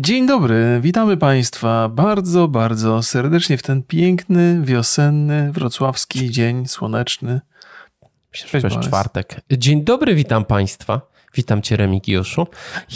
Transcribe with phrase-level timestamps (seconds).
[0.00, 7.40] Dzień dobry, witamy Państwa bardzo, bardzo serdecznie w ten piękny, wiosenny, wrocławski dzień słoneczny.
[8.32, 9.40] Myślę, że czwartek.
[9.52, 11.00] Dzień dobry, witam Państwa.
[11.34, 12.46] Witam Cię, Remigiuszu.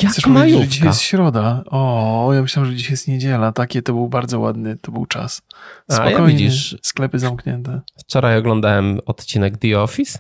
[0.03, 0.65] Jak Chcesz majówka?
[0.65, 1.65] Że dzisiaj jest środa.
[1.67, 3.53] O, ja myślałem, że dzisiaj jest niedziela.
[3.53, 5.43] Takie to był bardzo ładny, to był czas.
[5.91, 7.81] Spokojnie, A, ja widzisz, sklepy zamknięte.
[7.99, 10.19] Wczoraj oglądałem odcinek The Office,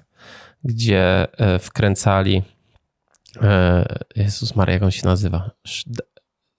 [0.65, 2.43] gdzie e, wkręcali
[3.43, 5.51] e, Jezus Maria, jak on się nazywa?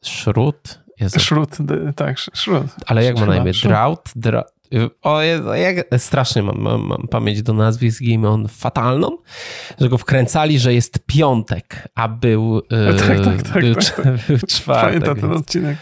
[0.05, 0.79] Szrut?
[1.18, 1.57] Szrut,
[1.95, 2.68] tak, szrut.
[2.86, 3.51] Ale jak ma na imię?
[3.64, 4.11] Drought?
[4.15, 4.43] Dra...
[5.01, 9.18] O jak strasznie mam, mam, mam, pamięć do nazwisk i on fatalną,
[9.79, 12.61] że go wkręcali, że jest piątek, a był,
[13.07, 15.04] tak, tak, tak, był, tak, był czwartek.
[15.04, 15.77] Pamiętam ten odcinek.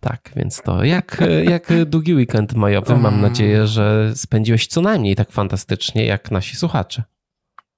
[0.00, 2.96] Tak, więc to jak, jak długi weekend majowy.
[3.06, 7.02] Mam nadzieję, że spędziłeś co najmniej tak fantastycznie jak nasi słuchacze.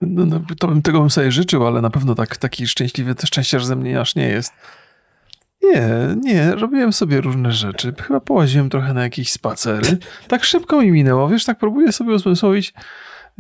[0.01, 3.27] No, no, to bym tego bym sobie życzył, ale na pewno tak, taki szczęśliwy, to
[3.27, 4.53] szczęście, że ze mnie aż nie jest.
[5.73, 7.95] Nie, nie, robiłem sobie różne rzeczy.
[8.03, 9.99] Chyba połaziłem trochę na jakieś spacery.
[10.29, 12.75] Tak szybko mi minęło, wiesz, tak próbuję sobie uzmysłowić.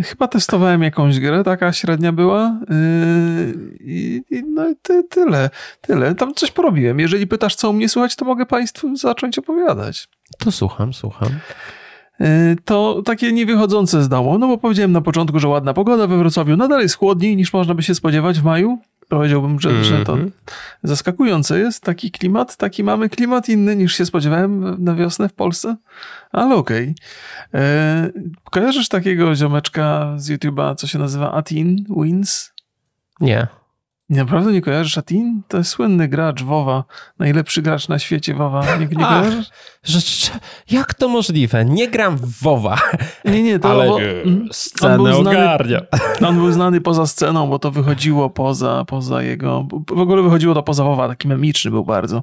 [0.04, 2.60] Chyba testowałem jakąś grę, taka średnia była.
[2.70, 6.14] Yy, I, no i ty, tyle, tyle.
[6.14, 7.00] Tam coś porobiłem.
[7.00, 10.08] Jeżeli pytasz, co u mnie słuchać, to mogę Państwu zacząć opowiadać.
[10.38, 11.28] To słucham, słucham.
[12.20, 12.26] Yy,
[12.64, 16.56] to takie niewychodzące z domu, no bo powiedziałem na początku, że ładna pogoda we Wrocławiu.
[16.56, 18.78] Nadal jest chłodniej niż można by się spodziewać w maju.
[19.08, 19.84] Powiedziałbym, że, mm -hmm.
[19.84, 20.32] że to mhm.
[20.82, 21.84] zaskakujące jest.
[21.84, 25.76] Taki klimat, taki mamy klimat inny niż się spodziewałem na wiosnę w Polsce,
[26.32, 26.94] ale okej.
[27.48, 27.62] Okay.
[27.62, 28.10] E,
[28.50, 32.52] kojarzysz takiego ziomeczka z YouTube'a, co się nazywa Atin Wins?
[33.20, 33.46] Nie.
[34.10, 35.42] Naprawdę nie kojarzysz Atin?
[35.48, 36.84] To jest słynny gracz WoWa,
[37.18, 38.76] najlepszy gracz na świecie WoWa.
[38.76, 39.24] Nie, nie Ach,
[39.82, 40.00] Że,
[40.70, 41.64] jak to możliwe?
[41.64, 42.78] Nie gram w WoWa.
[43.24, 43.98] Nie, nie, to Ale bo,
[44.52, 45.80] scenę on znany, ogarnia.
[46.28, 49.66] On był znany poza sceną, bo to wychodziło poza, poza jego...
[49.90, 52.22] W ogóle wychodziło to poza WoWa, taki memiczny był bardzo.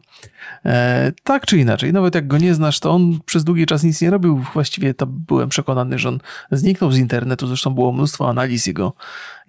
[0.66, 4.02] E, tak czy inaczej, nawet jak go nie znasz, to on przez długi czas nic
[4.02, 4.44] nie robił.
[4.54, 6.20] Właściwie to byłem przekonany, że on
[6.52, 7.48] zniknął z internetu.
[7.48, 8.94] Zresztą było mnóstwo analiz jego,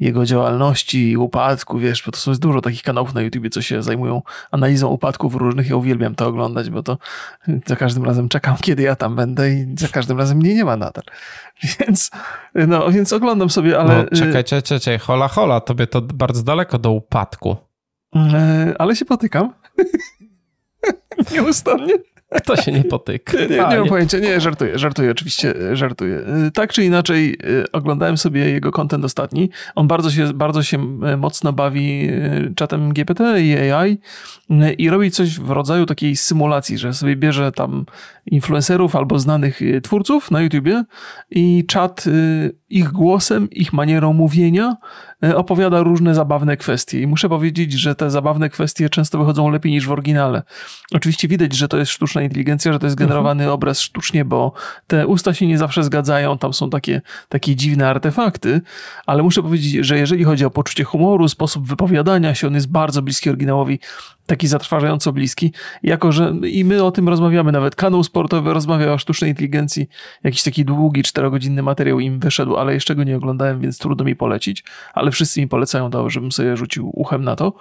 [0.00, 3.82] jego działalności i upadku, wiesz, bo to jest dużo takich kanałów na YouTubie, co się
[3.82, 5.69] zajmują analizą upadków różnych.
[5.69, 6.99] Ja uwielbiam to oglądać, bo to
[7.66, 10.77] za każdym razem czekam, kiedy ja tam będę i za każdym razem mnie nie ma
[10.77, 11.05] nadal.
[11.81, 12.10] Więc,
[12.55, 13.97] no, więc oglądam sobie, ale...
[13.97, 17.56] No, czekaj, czekaj, czekaj, hola, hola, tobie to bardzo daleko do upadku.
[18.16, 19.55] E, ale się potykam.
[21.32, 21.94] Nieustannie.
[22.34, 23.38] Kto się nie potyka?
[23.38, 26.16] Nie, nie, nie mam pojęcia, nie, żartuję, żartuję, oczywiście żartuję.
[26.46, 29.50] Y, tak czy inaczej, y, oglądałem sobie jego content ostatni.
[29.74, 30.78] On bardzo się, bardzo się
[31.16, 32.10] mocno bawi
[32.56, 33.98] czatem GPT i AI
[34.78, 37.84] i robi coś w rodzaju takiej symulacji, że sobie bierze tam
[38.26, 40.84] influencerów albo znanych twórców na YouTubie
[41.30, 42.04] i czat
[42.70, 44.76] ich głosem, ich manierą mówienia
[45.34, 47.00] opowiada różne zabawne kwestie.
[47.00, 50.42] I muszę powiedzieć, że te zabawne kwestie często wychodzą lepiej niż w oryginale.
[50.92, 53.54] Oczywiście widać, że to jest sztuczna inteligencja, że to jest generowany mhm.
[53.54, 54.52] obraz sztucznie, bo
[54.86, 58.60] te usta się nie zawsze zgadzają, tam są takie, takie dziwne artefakty,
[59.06, 63.02] ale muszę powiedzieć, że jeżeli chodzi o poczucie humoru, sposób wypowiadania się, on jest bardzo
[63.02, 63.78] bliski oryginałowi,
[64.26, 65.52] taki zatrważająco bliski,
[65.82, 67.76] jako że i my o tym rozmawiamy, nawet.
[67.76, 69.88] Kanał sportowy rozmawia o sztucznej inteligencji,
[70.24, 74.16] jakiś taki długi, czterogodzinny materiał im wyszedł, ale jeszcze go nie oglądałem, więc trudno mi
[74.16, 74.64] polecić,
[74.94, 77.52] ale wszyscy mi polecają to, żebym sobie rzucił uchem na to.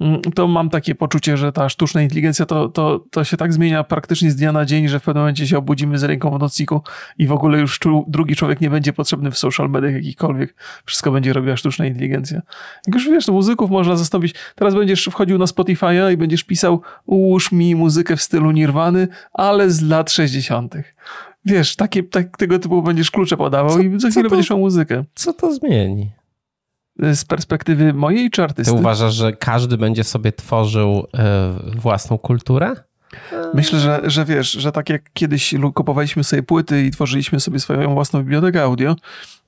[0.00, 3.84] Mm, to mam takie poczucie, że ta sztuczna inteligencja to, to, to się tak zmienia
[3.84, 6.82] praktycznie z dnia na dzień, że w pewnym momencie się obudzimy z ręką w nocniku
[7.18, 10.54] i w ogóle już drugi człowiek nie będzie potrzebny w social mediach jakikolwiek.
[10.84, 12.42] Wszystko będzie robiła sztuczna inteligencja.
[12.86, 14.34] Jak już wiesz, muzyków można zastąpić.
[14.54, 19.70] Teraz będziesz wchodził na Spotify'a i będziesz pisał ułóż mi muzykę w stylu Nirwany, ale
[19.70, 20.74] z lat 60.
[21.44, 24.58] Wiesz, takie, tak, tego typu będziesz klucze podawał co, i za chwilę to, będziesz miał
[24.58, 25.04] muzykę.
[25.14, 26.10] Co to zmieni?
[26.98, 28.72] Z perspektywy mojej czy artysty.
[28.72, 31.06] Ty uważasz, że każdy będzie sobie tworzył
[31.76, 32.74] y, własną kulturę?
[33.54, 37.94] Myślę, że, że wiesz, że tak jak kiedyś kupowaliśmy sobie płyty i tworzyliśmy sobie swoją
[37.94, 38.96] własną bibliotekę audio,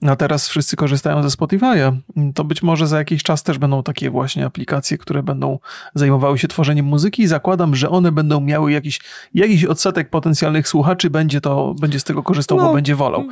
[0.08, 1.96] a teraz wszyscy korzystają ze Spotify'a,
[2.34, 5.58] to być może za jakiś czas też będą takie właśnie aplikacje, które będą
[5.94, 9.00] zajmowały się tworzeniem muzyki i zakładam, że one będą miały jakiś,
[9.34, 13.24] jakiś odsetek potencjalnych słuchaczy, będzie to, będzie z tego korzystał, no, bo będzie wolał.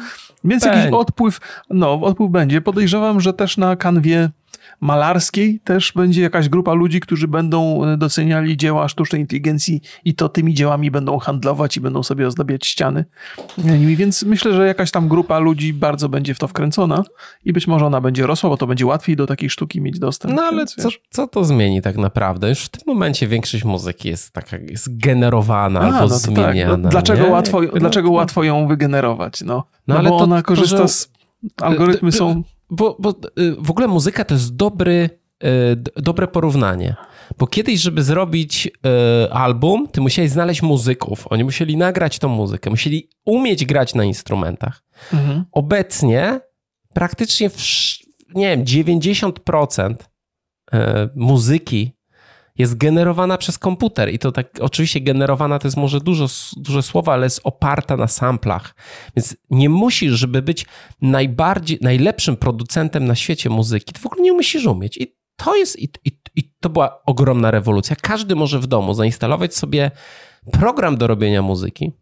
[0.44, 1.40] Więc jakiś odpływ,
[1.70, 2.60] no, odpływ będzie.
[2.60, 4.30] Podejrzewam, że też na kanwie
[4.80, 10.28] malarskiej też będzie jakaś grupa ludzi, którzy będą e, doceniali dzieła sztucznej inteligencji i to
[10.28, 13.04] tymi dziełami będą handlować i będą sobie ozdabiać ściany
[13.64, 17.02] nimi, więc myślę, że jakaś tam grupa ludzi bardzo będzie w to wkręcona
[17.44, 20.34] i być może ona będzie rosła, bo to będzie łatwiej do takiej sztuki mieć dostęp.
[20.34, 22.48] No ale co, co to zmieni tak naprawdę?
[22.48, 26.72] Już w tym momencie większość muzyki jest taka, jest generowana A, albo no zmieniana.
[26.72, 26.82] Tak.
[26.82, 29.40] No, dlaczego, łatwo, dlaczego łatwo ją wygenerować?
[29.40, 30.88] No, no, no ale bo to, ona korzysta to, że...
[30.88, 31.10] z...
[31.56, 35.10] Algorytmy są bo, bo y, w ogóle muzyka to jest dobry,
[35.44, 36.96] y, dobre porównanie.
[37.38, 41.26] Bo kiedyś, żeby zrobić y, album, ty musiałeś znaleźć muzyków.
[41.30, 44.82] Oni musieli nagrać tą muzykę, musieli umieć grać na instrumentach.
[45.12, 45.44] Mhm.
[45.52, 46.40] Obecnie
[46.94, 47.56] praktycznie, w,
[48.34, 50.76] nie wiem, 90% y,
[51.14, 51.97] muzyki
[52.58, 56.26] jest generowana przez komputer i to tak oczywiście generowana to jest może dużo,
[56.56, 58.74] duże słowo, ale jest oparta na samplach.
[59.16, 60.66] Więc nie musisz, żeby być
[61.02, 64.96] najbardziej, najlepszym producentem na świecie muzyki, to w ogóle nie musisz umieć.
[64.96, 67.96] I to jest, i, i, i to była ogromna rewolucja.
[68.02, 69.90] Każdy może w domu zainstalować sobie
[70.52, 71.92] program do robienia muzyki,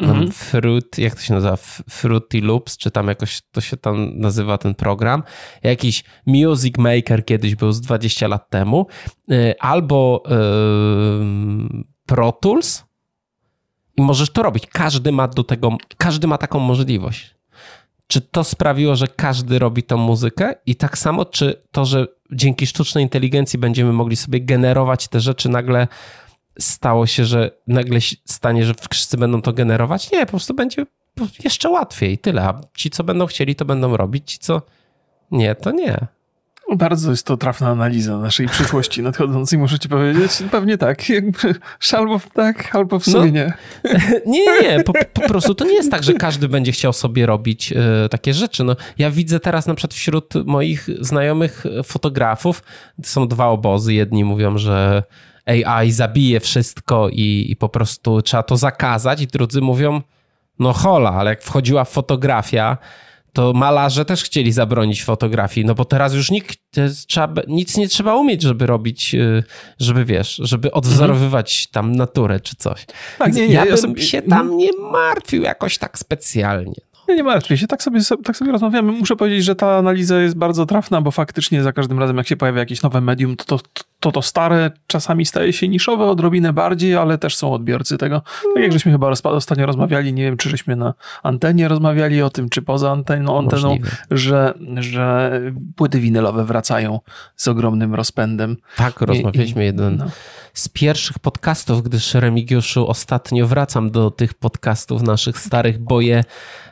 [0.00, 0.30] Mhm.
[0.30, 1.56] Fruit, jak to się nazywa?
[1.90, 5.22] Fruity Loops, czy tam jakoś to się tam nazywa ten program.
[5.62, 8.86] Jakiś Music Maker kiedyś był z 20 lat temu.
[9.32, 12.84] Y, albo yy, Pro Tools.
[13.96, 14.66] I możesz to robić.
[14.66, 17.34] Każdy ma do tego, każdy ma taką możliwość.
[18.06, 20.54] Czy to sprawiło, że każdy robi tą muzykę?
[20.66, 25.48] I tak samo, czy to, że dzięki sztucznej inteligencji będziemy mogli sobie generować te rzeczy
[25.48, 25.88] nagle
[26.60, 30.12] stało się, że nagle stanie, że wszyscy będą to generować?
[30.12, 30.86] Nie, po prostu będzie
[31.44, 32.42] jeszcze łatwiej, tyle.
[32.42, 34.62] A ci, co będą chcieli, to będą robić, ci, co
[35.30, 36.06] nie, to nie.
[36.76, 40.30] Bardzo jest to trafna analiza naszej przyszłości nadchodzącej, muszę ci powiedzieć.
[40.50, 41.08] Pewnie tak.
[41.08, 41.54] Jakby,
[41.92, 43.52] albo tak, albo w sumie
[43.84, 43.90] no,
[44.26, 44.40] nie.
[44.44, 47.72] Nie, nie, po, po, prostu to nie jest tak, że każdy będzie chciał sobie robić
[47.72, 48.64] y, takie rzeczy.
[48.64, 52.62] No, ja widzę teraz na przykład wśród moich znajomych fotografów,
[53.02, 53.94] są dwa obozy.
[53.94, 55.02] Jedni mówią, że
[55.50, 60.00] AI zabije wszystko i, i po prostu trzeba to zakazać, i drudzy mówią,
[60.58, 62.78] no hola, ale jak wchodziła fotografia,
[63.32, 66.58] to malarze też chcieli zabronić fotografii, no bo teraz już nikt,
[67.06, 69.44] trzeba, nic nie trzeba umieć, żeby robić, y,
[69.80, 72.86] żeby wiesz, żeby odwzorowywać tam naturę czy coś.
[73.18, 74.02] Tak, nie, nie, ja, ja bym sobie...
[74.02, 74.56] się tam mhm.
[74.56, 76.80] nie martwił jakoś tak specjalnie.
[77.08, 78.92] Nie, nie martwię się, tak sobie, tak sobie rozmawiamy.
[78.92, 82.36] Muszę powiedzieć, że ta analiza jest bardzo trafna, bo faktycznie za każdym razem, jak się
[82.36, 83.64] pojawia jakieś nowe medium, to to,
[84.00, 88.22] to, to stare czasami staje się niszowe odrobinę bardziej, ale też są odbiorcy tego.
[88.54, 92.48] Tak jak żeśmy chyba ostatnio rozmawiali, nie wiem, czy żeśmy na antenie rozmawiali o tym,
[92.48, 93.78] czy poza anteną, anteną
[94.10, 95.40] że, że
[95.76, 97.00] płyty winylowe wracają
[97.36, 98.56] z ogromnym rozpędem.
[98.76, 100.06] Tak, rozmawialiśmy I, jeden no.
[100.54, 106.24] Z pierwszych podcastów, gdyż Remigiuszu ostatnio wracam do tych podcastów naszych starych, bo je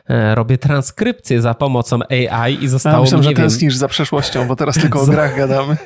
[0.09, 4.47] E, robię transkrypcję za pomocą AI i zostało A, myślę, mi, że tęsknisz za przeszłością,
[4.47, 5.77] bo teraz tylko o grach gadamy.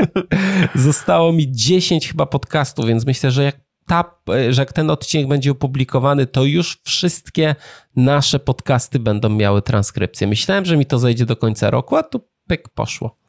[0.74, 3.56] zostało mi 10 chyba podcastów, więc myślę, że jak
[3.86, 4.04] ta,
[4.50, 7.54] że jak ten odcinek będzie opublikowany, to już wszystkie
[7.96, 10.26] nasze podcasty będą miały transkrypcję.
[10.26, 13.21] Myślałem, że mi to zejdzie do końca roku, a tu pyk poszło.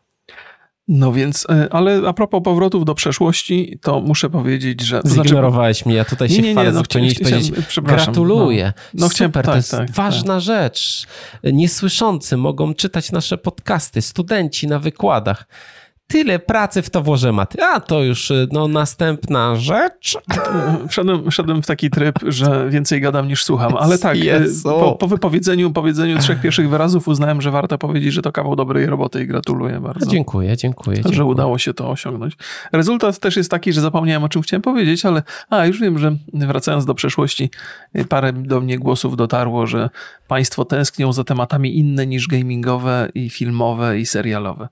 [0.88, 5.02] No więc, e, ale a propos powrotów do przeszłości, to muszę powiedzieć, że...
[5.02, 7.52] To znaczy- Zignorowałeś znaczy, mnie, ja tutaj się nie, nie, chwalę, no, chciałem, powiedzieć,
[7.82, 8.74] gratuluję.
[8.94, 10.44] No, no Super, tak, to jest tak, ważna tak.
[10.44, 11.08] rzecz.
[11.44, 15.46] Niesłyszący mogą czytać nasze podcasty, studenci na wykładach
[16.08, 17.64] tyle pracy w to włożę maty.
[17.64, 20.18] A to już y, no, następna rzecz.
[20.90, 25.08] Wszedłem, wszedłem w taki tryb, że więcej gadam niż słucham, ale tak, y, po, po,
[25.08, 29.28] wypowiedzeniu powiedzeniu trzech pierwszych wyrazów uznałem, że warto powiedzieć, że to kawał dobrej roboty i
[29.28, 30.06] gratuluję bardzo.
[30.06, 30.98] Dziękuję, dziękuję.
[30.98, 31.26] Że dziękuję.
[31.26, 32.38] udało się to osiągnąć.
[32.72, 36.16] Rezultat też jest taki, że zapomniałem o czym chciałem powiedzieć, ale a, już wiem, że
[36.34, 37.50] wracając do przeszłości,
[37.98, 39.90] y, parę do mnie głosów dotarło, że
[40.34, 44.68] Państwo tęsknią za tematami inne niż gamingowe i filmowe i serialowe.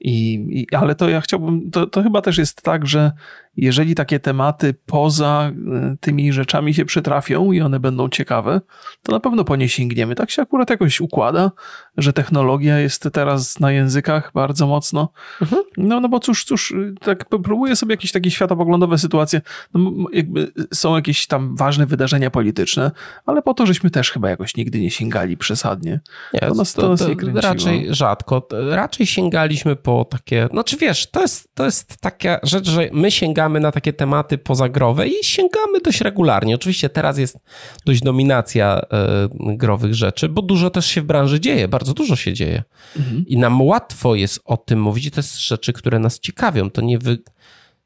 [0.00, 3.12] I, i ale to ja chciałbym, to, to chyba też jest tak, że
[3.56, 8.60] jeżeli takie tematy poza e, tymi rzeczami się przytrafią i one będą ciekawe,
[9.02, 10.14] to na pewno po nie sięgniemy.
[10.14, 11.50] Tak się akurat jakoś układa,
[11.96, 15.12] że technologia jest teraz na językach bardzo mocno.
[15.42, 15.62] Mhm.
[15.76, 19.40] No, no bo cóż, cóż, tak próbuję sobie jakieś takie światopoglądowe sytuacje.
[19.74, 22.90] No, jakby są jakieś tam ważne wydarzenia polityczne,
[23.26, 26.00] ale po to, żeśmy też chyba jakoś nigdy nie sięgali przesadnie.
[26.34, 28.48] Nie, to nas, to, to, nas to nie Raczej rzadko.
[28.70, 33.43] Raczej sięgaliśmy po takie, znaczy wiesz, to jest, to jest taka rzecz, że my sięgamy
[33.44, 36.54] sięgamy na takie tematy pozagrowe i sięgamy dość regularnie.
[36.54, 37.38] Oczywiście teraz jest
[37.86, 42.32] dość dominacja e, growych rzeczy, bo dużo też się w branży dzieje, bardzo dużo się
[42.32, 42.62] dzieje.
[42.96, 43.24] Mhm.
[43.26, 45.10] I nam łatwo jest o tym mówić.
[45.10, 46.70] To jest rzeczy, które nas ciekawią.
[46.70, 47.18] To nie, wy,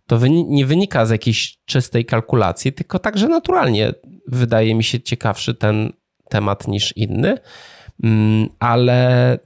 [0.07, 3.93] to wy, nie wynika z jakiejś czystej kalkulacji, tylko także naturalnie
[4.27, 5.93] wydaje mi się ciekawszy ten
[6.29, 7.39] temat niż inny.
[8.03, 9.39] Mm, ale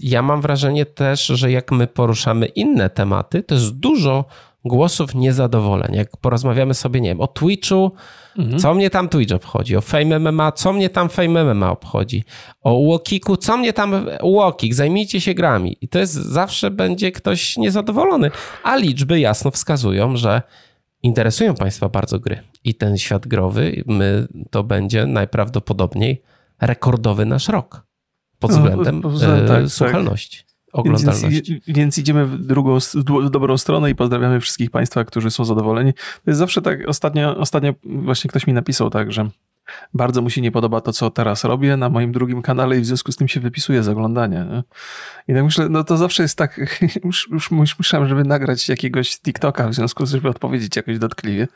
[0.00, 4.24] ja mam wrażenie też, że jak my poruszamy inne tematy, to jest dużo
[4.68, 5.94] głosów niezadowoleń.
[5.94, 7.92] Jak porozmawiamy sobie, nie wiem, o Twitchu,
[8.38, 8.58] mhm.
[8.58, 12.24] co mnie tam Twitch obchodzi, o Fame MMA, co mnie tam Fame MMA obchodzi,
[12.62, 15.76] o Łokiku, co mnie tam Łokik, zajmijcie się grami.
[15.80, 18.30] I to jest, zawsze będzie ktoś niezadowolony.
[18.62, 20.42] A liczby jasno wskazują, że
[21.02, 22.42] interesują Państwa bardzo gry.
[22.64, 26.22] I ten świat growy, my, to będzie najprawdopodobniej
[26.60, 27.86] rekordowy nasz rok
[28.38, 30.38] pod no, względem no, tak, słuchalności.
[30.38, 30.55] Tak.
[30.76, 31.52] Oglądalności.
[31.52, 32.78] Więc, więc, idziemy w drugą,
[33.24, 35.92] w dobrą stronę i pozdrawiamy wszystkich Państwa, którzy są zadowoleni.
[35.94, 39.30] To jest zawsze tak, ostatnio, ostatnio właśnie ktoś mi napisał tak, że
[39.94, 42.86] bardzo mu się nie podoba to, co teraz robię na moim drugim kanale i w
[42.86, 44.62] związku z tym się wypisuje z oglądania.
[45.28, 46.60] I tak myślę, no to zawsze jest tak,
[47.04, 50.98] już, już, już myślałem, żeby nagrać jakiegoś TikToka w związku z tym, żeby odpowiedzieć jakoś
[50.98, 51.48] dotkliwie.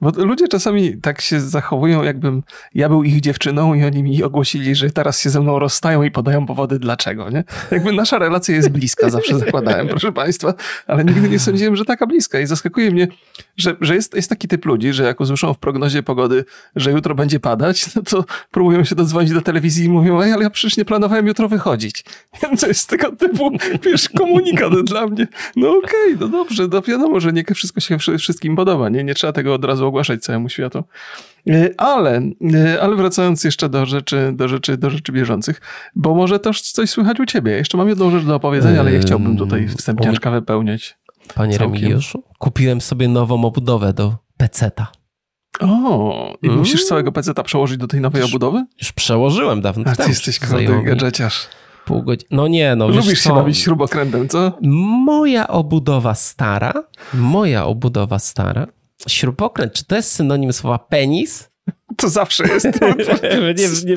[0.00, 2.42] Bo ludzie czasami tak się zachowują, jakbym
[2.74, 6.10] ja był ich dziewczyną i oni mi ogłosili, że teraz się ze mną rozstają i
[6.10, 7.44] podają powody dlaczego, nie?
[7.70, 10.54] Jakby nasza relacja jest bliska, zawsze zakładałem, proszę państwa,
[10.86, 13.08] ale nigdy nie sądziłem, że taka bliska i zaskakuje mnie,
[13.56, 16.44] że, że jest, jest taki typ ludzi, że jak usłyszą w prognozie pogody,
[16.76, 20.42] że jutro będzie padać, no to próbują się dodzwonić do telewizji i mówią, Ej, ale
[20.42, 22.04] ja przecież nie planowałem jutro wychodzić.
[22.60, 23.50] To jest tego typu,
[23.82, 25.26] wiesz, komunikat dla mnie.
[25.56, 29.04] No okej, okay, no dobrze, no wiadomo, że nie wszystko się wszystkim podoba, nie?
[29.04, 30.84] Nie trzeba tego od razu ogłaszać całemu światu.
[31.48, 32.22] E, ale,
[32.54, 35.60] e, ale wracając jeszcze do rzeczy, do rzeczy, do rzeczy bieżących,
[35.94, 37.52] bo może też coś słychać u ciebie.
[37.52, 40.96] Jeszcze mam jedną rzecz do opowiedzenia, ale ja chciałbym tutaj wstępniaczka wypełniać.
[41.34, 41.74] Panie całkiem.
[41.74, 44.92] Remigiuszu, kupiłem sobie nową obudowę do peceta.
[45.60, 46.58] O, i mm.
[46.58, 48.64] musisz całego peceta przełożyć do tej nowej już, obudowy?
[48.80, 51.48] Już przełożyłem dawno A ty jesteś kurde gadżeciarz.
[51.84, 52.28] Pół godziny.
[52.30, 54.52] No nie, no Lubisz się bawić śrubokrętem, co?
[55.04, 56.72] Moja obudowa stara,
[57.14, 58.66] moja obudowa stara,
[59.08, 61.50] śrubokręt, czy to jest synonim słowa penis?
[61.96, 62.66] To zawsze jest.
[63.58, 63.96] nie, nie,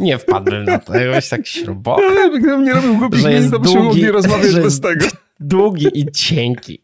[0.00, 0.94] nie wpadłem na to.
[0.94, 2.38] Jakoś tak śrubokręt.
[2.38, 5.06] Gdybym nie robił głupich min, to byśmy mogli rozmawiać bez tego.
[5.40, 6.82] Długi i cienki.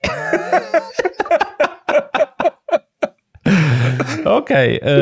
[4.25, 4.93] Okej, okay,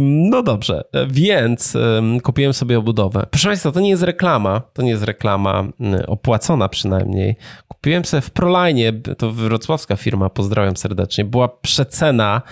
[0.00, 0.84] no dobrze.
[1.08, 1.76] Więc
[2.22, 3.26] kupiłem sobie obudowę.
[3.30, 5.64] Proszę Państwa, to nie jest reklama, to nie jest reklama
[6.06, 7.36] opłacona przynajmniej.
[7.68, 11.24] Kupiłem sobie w Proline, to wrocławska firma, pozdrawiam serdecznie.
[11.24, 12.42] Była przecena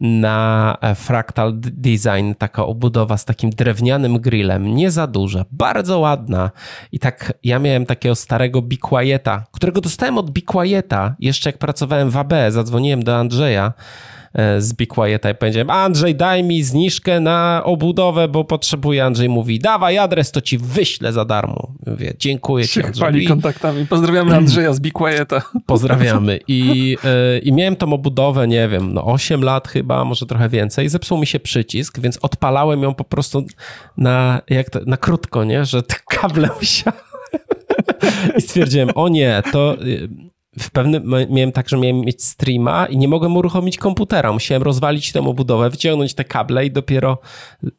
[0.00, 6.50] na e, Fractal Design, taka obudowa z takim drewnianym grillem, nie za duża, bardzo ładna.
[6.92, 11.58] I tak ja miałem takiego starego Be Quieta, którego dostałem od Be Quieta, jeszcze jak
[11.58, 13.72] pracowałem w AB, zadzwoniłem do Andrzeja,
[14.58, 19.04] z Be Quieta i powiedziałem, Andrzej, daj mi zniżkę na obudowę, bo potrzebuję.
[19.04, 21.72] Andrzej mówi, dawaj adres, to ci wyślę za darmo.
[21.86, 23.26] Mówię, dziękuję ci, Andrzej.
[23.26, 23.86] kontaktami.
[23.86, 25.42] Pozdrawiamy Andrzeja z Be Quieta.
[25.66, 26.40] Pozdrawiamy.
[26.48, 30.88] I, e, I miałem tą obudowę, nie wiem, no 8 lat chyba, może trochę więcej.
[30.88, 33.44] Zepsuł mi się przycisk, więc odpalałem ją po prostu
[33.96, 35.64] na, jak to, na krótko, nie?
[35.64, 36.96] Że te kable musiały...
[38.36, 39.76] I stwierdziłem, o nie, to
[40.58, 44.32] w pewnym miałem tak, że miałem mieć streama i nie mogłem uruchomić komputera.
[44.32, 47.18] Musiałem rozwalić tę obudowę, wyciągnąć te kable i dopiero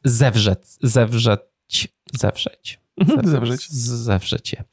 [0.04, 2.80] zewrzeć, zewrzeć, zewrzeć.
[2.98, 3.70] Mhm, zewrzeć.
[3.72, 4.64] Zewrzeć je.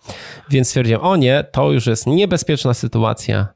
[0.50, 3.48] Więc stwierdziłem, o nie, to już jest niebezpieczna sytuacja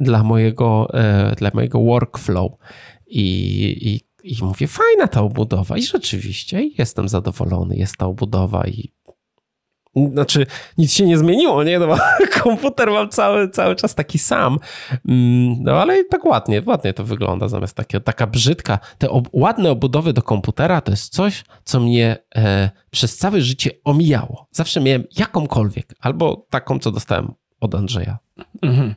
[0.00, 2.52] dla mojego, e, dla mojego workflow.
[3.06, 3.22] I,
[3.80, 4.00] i,
[4.32, 5.76] I mówię, fajna ta obudowa.
[5.76, 8.92] I rzeczywiście jestem zadowolony, jest ta obudowa i
[9.96, 10.46] znaczy,
[10.78, 11.78] nic się nie zmieniło, nie?
[11.78, 11.96] No,
[12.42, 14.58] komputer mam cały, cały czas taki sam.
[15.08, 18.78] Mm, no ale tak ładnie, ładnie to wygląda zamiast takiego, taka brzydka.
[18.98, 23.70] Te ob ładne obudowy do komputera to jest coś, co mnie e, przez całe życie
[23.84, 24.46] omijało.
[24.50, 28.18] Zawsze miałem jakąkolwiek, albo taką, co dostałem od Andrzeja.
[28.62, 28.94] Mhm.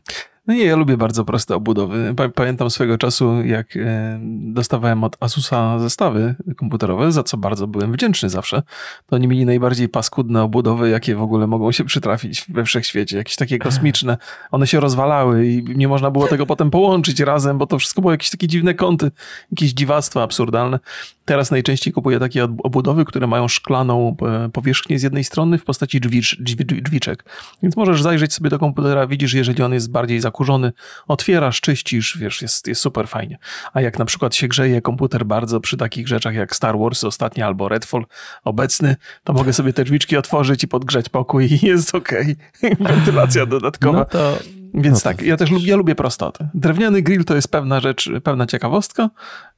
[0.47, 2.15] No nie, ja lubię bardzo proste obudowy.
[2.35, 8.29] Pamiętam swego czasu, jak e, dostawałem od Asusa zestawy komputerowe, za co bardzo byłem wdzięczny
[8.29, 8.61] zawsze.
[9.05, 13.17] To oni mieli najbardziej paskudne obudowy, jakie w ogóle mogą się przytrafić we wszechświecie.
[13.17, 14.17] Jakieś takie kosmiczne.
[14.51, 18.11] One się rozwalały i nie można było tego potem połączyć razem, bo to wszystko było
[18.11, 19.11] jakieś takie dziwne kąty,
[19.51, 20.79] jakieś dziwactwa absurdalne.
[21.25, 25.99] Teraz najczęściej kupuję takie obudowy, które mają szklaną e, powierzchnię z jednej strony w postaci
[25.99, 26.37] drzwicz,
[26.83, 27.25] drzwiczek.
[27.63, 30.71] Więc możesz zajrzeć sobie do komputera, widzisz, jeżeli on jest bardziej zakurzony,
[31.07, 33.37] otwierasz, czyścisz, wiesz, jest, jest super fajnie.
[33.73, 37.43] A jak na przykład się grzeje komputer bardzo przy takich rzeczach jak Star Wars ostatni
[37.43, 38.05] albo Redfall
[38.43, 42.09] obecny, to mogę sobie te drzwiczki otworzyć i podgrzać pokój i jest ok.
[42.79, 43.99] Wentylacja dodatkowa.
[43.99, 44.37] No to
[44.73, 46.49] więc no tak, ja też lubię, ja lubię prostotę.
[46.53, 49.09] Drewniany grill to jest pewna rzecz, pewna ciekawostka.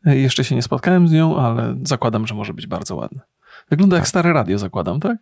[0.05, 3.19] Jeszcze się nie spotkałem z nią, ale zakładam, że może być bardzo ładny.
[3.69, 4.01] Wygląda tak.
[4.01, 5.17] jak stare radio, zakładam, tak?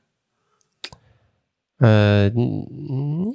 [1.81, 2.31] E,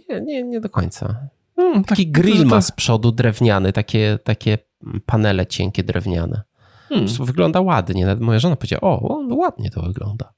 [0.09, 1.31] nie, nie, nie do końca.
[1.61, 4.59] Hmm, taki tak, grill ma z przodu drewniany, takie, takie
[5.07, 6.43] panele cienkie drewniane.
[6.89, 7.07] Hmm.
[7.21, 8.07] Wygląda ładnie.
[8.07, 10.33] Nawet moja żona powiedziała, o, ładnie to wygląda.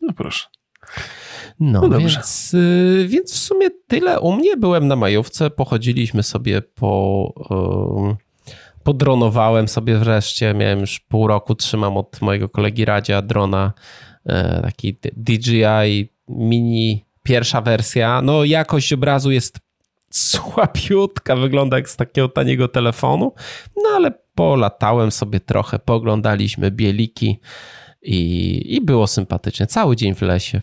[0.00, 0.46] No proszę.
[1.60, 4.56] No, no więc, y, więc w sumie tyle u mnie.
[4.56, 7.32] Byłem na majówce, pochodziliśmy sobie po...
[8.82, 10.54] podronowałem sobie wreszcie.
[10.54, 13.72] Miałem już pół roku, trzymam od mojego kolegi Radzia drona
[14.26, 18.22] e, taki DJI mini pierwsza wersja.
[18.22, 19.58] No jakość obrazu jest
[20.10, 23.34] słabiutka, wygląda jak z takiego taniego telefonu,
[23.76, 27.40] no ale polatałem sobie trochę, poglądaliśmy bieliki
[28.02, 29.66] i, i było sympatycznie.
[29.66, 30.62] Cały dzień w lesie.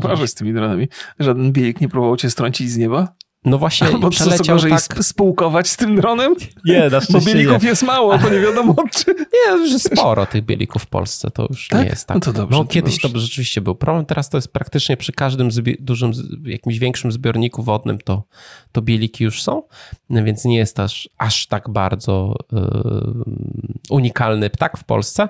[0.08, 0.26] prostu.
[0.26, 0.88] Z tymi dronami.
[1.18, 3.14] Żaden bielik nie próbował cię strącić z nieba?
[3.44, 5.04] No właśnie, Albo co, co tak...
[5.04, 6.34] spółkować z tym dronem?
[6.64, 7.68] Nie, na Bo bielików nie.
[7.68, 9.14] jest mało, to nie wiadomo czy...
[9.14, 11.80] Nie, już jest sporo tych bielików w Polsce, to już tak?
[11.80, 12.14] nie jest tak.
[12.14, 12.58] No to dobrze.
[12.58, 15.48] No kiedyś to, to rzeczywiście był problem, teraz to jest praktycznie przy każdym
[15.80, 16.12] dużym,
[16.44, 18.22] jakimś większym zbiorniku wodnym to,
[18.72, 19.62] to bieliki już są,
[20.10, 22.60] więc nie jest aż, aż tak bardzo yy,
[23.90, 25.28] unikalny ptak w Polsce.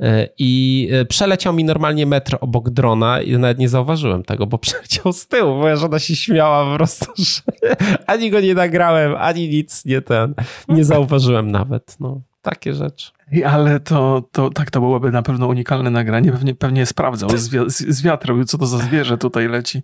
[0.00, 4.58] E, I e, przeleciał mi normalnie metr obok drona i nawet nie zauważyłem tego, bo
[4.68, 5.56] przeleciał z tyłu.
[5.56, 7.40] Moja żona się śmiała po prostu, że
[8.06, 10.34] ani go nie nagrałem, ani nic nie ten,
[10.68, 11.96] nie zauważyłem nawet.
[12.00, 13.10] No, takie rzeczy.
[13.46, 16.32] Ale to, to tak to byłoby na pewno unikalne nagranie.
[16.32, 19.82] Pewnie, pewnie sprawdzał z, z, z wiatru, co to za zwierzę tutaj leci.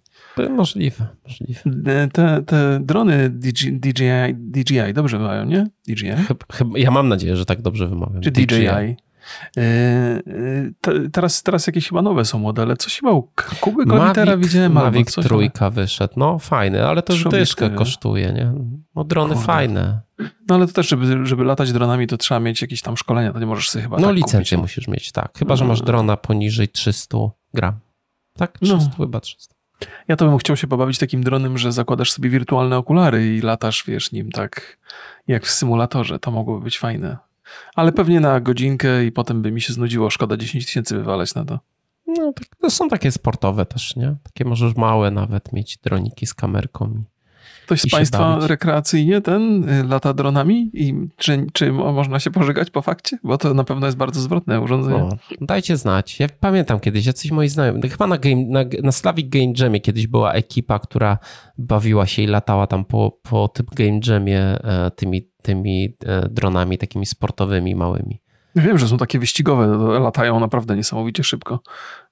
[0.51, 1.61] Możliwe, możliwe.
[2.03, 5.67] E, te, te drony DJI, DJI, DJI dobrze mają, nie?
[5.89, 6.13] DJI?
[6.29, 8.23] Chyba, chyba, ja mam nadzieję, że tak dobrze wymawiam.
[8.23, 8.47] Czy DJI?
[8.47, 8.97] DJI.
[9.57, 12.77] E, e, teraz, teraz jakieś chyba nowe są modele.
[12.77, 13.29] Coś chyba u
[13.61, 14.73] Kuby Kolitera widziałem.
[14.73, 16.15] Mavic coś, trójka wyszedł.
[16.17, 18.53] No fajny, ale to już dyszkę kosztuje, nie?
[18.95, 19.47] No drony Kurde.
[19.47, 20.01] fajne.
[20.49, 23.39] No ale to też, żeby, żeby latać dronami, to trzeba mieć jakieś tam szkolenia, to
[23.39, 24.63] nie możesz sobie chyba No tak licencję kupić.
[24.63, 25.39] musisz mieć, tak.
[25.39, 25.87] Chyba, że masz no.
[25.87, 27.19] drona poniżej 300
[27.55, 27.75] gram.
[28.39, 28.59] Tak?
[28.59, 29.05] 300 no.
[29.05, 29.55] chyba 300.
[30.09, 33.85] Ja to bym chciał się pobawić takim dronem, że zakładasz sobie wirtualne okulary i latasz,
[33.87, 34.79] wiesz, nim tak
[35.27, 36.19] jak w symulatorze.
[36.19, 37.17] To mogłoby być fajne.
[37.75, 40.11] Ale pewnie na godzinkę i potem by mi się znudziło.
[40.11, 41.61] Szkoda 10 tysięcy wywalać na to.
[42.07, 44.17] No, to są takie sportowe też, nie?
[44.23, 47.05] Takie możesz małe nawet mieć droniki z kamerką.
[47.65, 52.83] Ktoś z Państwa rekreacyjnie ten y, lata dronami i czy, czy można się pożegać po
[52.83, 53.19] fakcie?
[53.25, 54.99] Bo to na pewno jest bardzo zwrotne urządzenie.
[54.99, 55.09] No,
[55.41, 56.21] dajcie znać.
[56.21, 59.81] Ja pamiętam kiedyś, jacyś moi znajomi, no chyba na, game, na, na Slavic Game Jamie
[59.81, 61.19] kiedyś była ekipa, która
[61.59, 66.79] bawiła się i latała tam po, po tym Game Jamie e, tymi tymi e, dronami
[66.79, 68.21] takimi sportowymi, małymi.
[68.57, 69.67] Wiem, że są takie wyścigowe,
[70.01, 71.61] latają naprawdę niesamowicie szybko.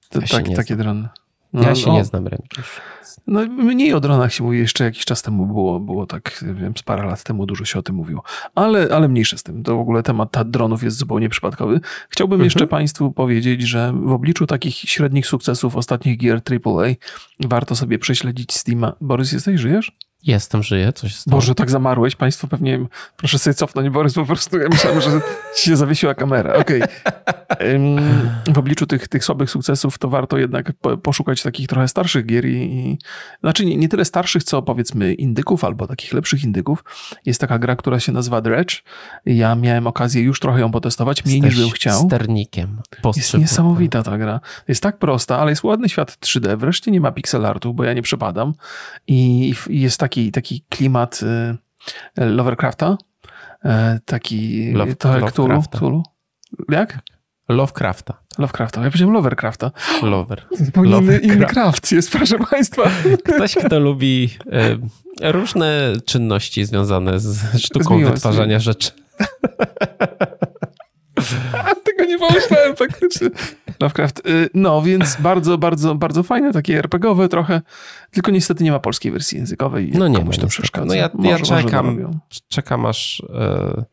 [0.09, 1.09] Te, ja tak, takie drony.
[1.53, 2.61] No, ja się no, nie znam ręki.
[3.27, 6.83] No, mniej o dronach się mówi, jeszcze jakiś czas temu było, było tak, wiem, z
[6.83, 8.23] parę lat temu dużo się o tym mówiło.
[8.55, 11.81] Ale, ale mniejsze z tym, to w ogóle temat ta dronów jest zupełnie przypadkowy.
[12.09, 12.45] Chciałbym mhm.
[12.45, 16.87] jeszcze Państwu powiedzieć, że w obliczu takich średnich sukcesów ostatnich gier AAA
[17.41, 18.93] warto sobie prześledzić Steama.
[19.01, 19.93] Borys, jesteś, żyjesz?
[20.23, 21.37] Jestem, żyję, coś stało.
[21.37, 22.17] Boże, tak zamarłeś.
[22.17, 25.11] Państwo pewnie, proszę sobie cofnąć, Borys, po prostu ja myślałem, że
[25.57, 26.55] ci się zawiesiła kamera.
[26.55, 26.83] Okej.
[26.83, 27.03] Okay.
[28.55, 32.57] W obliczu tych, tych słabych sukcesów to warto jednak poszukać takich trochę starszych gier i,
[32.57, 32.99] i
[33.41, 36.85] znaczy nie, nie, tyle starszych, co powiedzmy indyków albo takich lepszych indyków.
[37.27, 38.83] Jest taka gra, która się nazywa Dredge.
[39.27, 42.07] Ja miałem okazję już trochę ją potestować, mniej niż bym chciał.
[42.07, 42.81] sternikiem.
[43.17, 44.41] Jest niesamowita ta gra.
[44.69, 46.59] Jest tak prosta, ale jest ładny świat 3D.
[46.59, 48.55] Wreszcie nie ma pixel artu, bo ja nie przepadam.
[49.07, 52.97] I, i jest tak taki, taki klimat y, Lovercrafta.
[53.65, 55.79] E, taki Love, trochę Lovecrafta.
[55.79, 56.03] Cthulhu.
[56.69, 56.99] Jak?
[57.49, 58.23] Lovecrafta.
[58.39, 58.81] Lovecrafta.
[58.81, 59.71] Ja powiedziałem Lovercrafta.
[60.03, 60.47] Lover.
[60.51, 62.83] Zupełnie inny craft jest, proszę państwa.
[63.35, 64.29] Ktoś, kto lubi
[65.23, 68.91] y, różne czynności związane z sztuką z wytwarzania rzeczy.
[72.13, 73.29] Nie pomyślałem faktycznie.
[73.81, 74.27] Lovecraft.
[74.27, 77.61] Y, no, więc bardzo, bardzo, bardzo fajne, takie RPGowe trochę,
[78.11, 79.91] tylko niestety nie ma polskiej wersji językowej.
[79.95, 80.87] No nie komuś to przeszkadza.
[80.87, 83.85] No ja, może, ja czekam, czekam aż yy,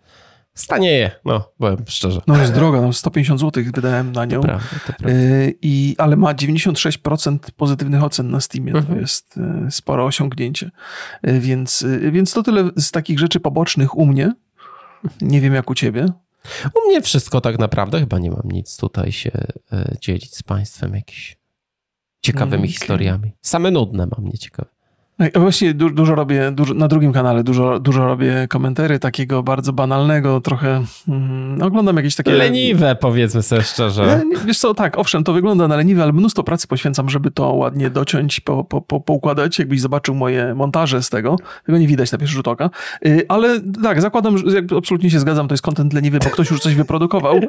[0.53, 2.21] stanieje, no, powiem szczerze.
[2.27, 5.09] No jest droga, no 150 zł wydałem na nią, to prawda, to prawda.
[5.19, 8.95] Yy, i, ale ma 96% pozytywnych ocen na Steamie, mhm.
[8.95, 10.71] to jest yy, spore osiągnięcie.
[11.23, 14.33] Więc, więc to tyle z takich rzeczy pobocznych u mnie.
[15.21, 16.05] Nie wiem jak u ciebie.
[16.75, 19.31] U mnie wszystko tak naprawdę, chyba nie mam nic tutaj się
[19.71, 21.37] e, dzielić z Państwem, jakimiś
[22.21, 22.71] ciekawymi okay.
[22.71, 23.31] historiami.
[23.41, 24.78] Same nudne mam, nie ciekawe.
[25.19, 29.73] No właśnie du dużo robię, dużo, na drugim kanale dużo, dużo robię komentary takiego bardzo
[29.73, 32.31] banalnego, trochę mm, oglądam jakieś takie...
[32.31, 34.21] Leniwe powiedzmy sobie szczerze.
[34.45, 37.89] Wiesz co, tak, owszem, to wygląda na leniwe, ale mnóstwo pracy poświęcam, żeby to ładnie
[37.89, 39.59] dociąć, po, po, po, poukładać.
[39.59, 42.69] Jakbyś zobaczył moje montaże z tego, tego nie widać na pierwszy rzut oka.
[43.05, 44.45] Y, ale tak, zakładam, że
[44.77, 47.39] absolutnie się zgadzam, to jest kontent leniwy, bo ktoś już coś wyprodukował.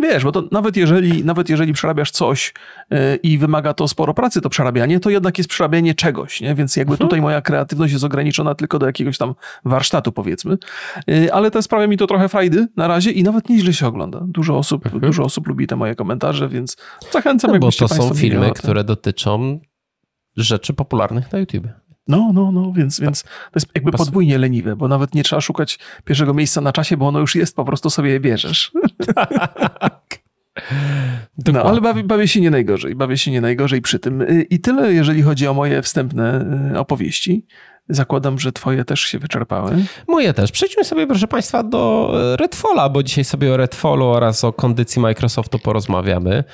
[0.00, 2.54] Wiesz, bo to nawet jeżeli, nawet jeżeli przerabiasz coś
[2.92, 6.54] y, i wymaga to sporo pracy, to przerabianie, to jednak jest przerabianie czegoś, nie?
[6.54, 10.58] Więc jakby tutaj tutaj moja kreatywność jest ograniczona tylko do jakiegoś tam warsztatu, powiedzmy.
[11.10, 14.20] Y, ale to sprawia mi to trochę frajdy na razie i nawet nieźle się ogląda.
[14.26, 15.00] Dużo osób, mhm.
[15.02, 16.76] dużo osób lubi te moje komentarze, więc
[17.12, 19.60] zachęcam, no, Bo to są filmy, które dotyczą
[20.36, 21.68] rzeczy popularnych na YouTube.
[22.08, 25.78] No, no, no, więc, więc to jest jakby podwójnie leniwe, bo nawet nie trzeba szukać
[26.04, 28.72] pierwszego miejsca na czasie, bo ono już jest, po prostu sobie je bierzesz.
[29.80, 30.18] Tak.
[31.52, 32.94] No, ale bawię, bawię, się nie najgorzej.
[32.94, 34.24] Bawię się nie najgorzej przy tym.
[34.50, 37.46] I tyle, jeżeli chodzi o moje wstępne y, opowieści.
[37.88, 39.84] Zakładam, że twoje też się wyczerpały.
[40.08, 40.52] Moje też.
[40.52, 45.58] Przejdźmy sobie, proszę Państwa, do Redfalla, bo dzisiaj sobie o Redfallu oraz o kondycji Microsoftu
[45.58, 46.44] porozmawiamy.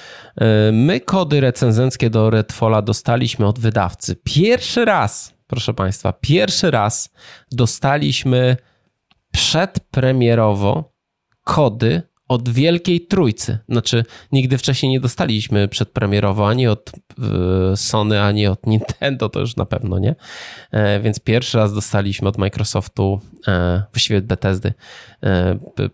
[0.72, 4.16] My kody recenzenckie do Redfalla dostaliśmy od wydawcy.
[4.24, 7.14] Pierwszy raz, proszę Państwa, pierwszy raz
[7.52, 8.56] dostaliśmy
[9.32, 10.92] przedpremierowo
[11.44, 12.02] kody
[12.34, 13.58] od Wielkiej Trójcy.
[13.68, 19.56] Znaczy, nigdy wcześniej nie dostaliśmy przedpremierowo ani od e, Sony, ani od Nintendo, to już
[19.56, 20.14] na pewno nie.
[20.70, 24.72] E, więc pierwszy raz dostaliśmy od Microsoftu, e, właściwie od Bethesdy,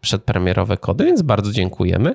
[0.01, 2.15] przedpremierowe kody, więc bardzo dziękujemy.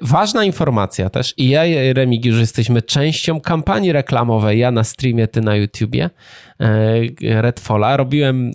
[0.00, 5.40] Ważna informacja też, i ja i Remigiusz jesteśmy częścią kampanii reklamowej, ja na streamie, ty
[5.40, 6.10] na YouTubie,
[7.20, 7.96] Redfalla.
[7.96, 8.52] Robiłem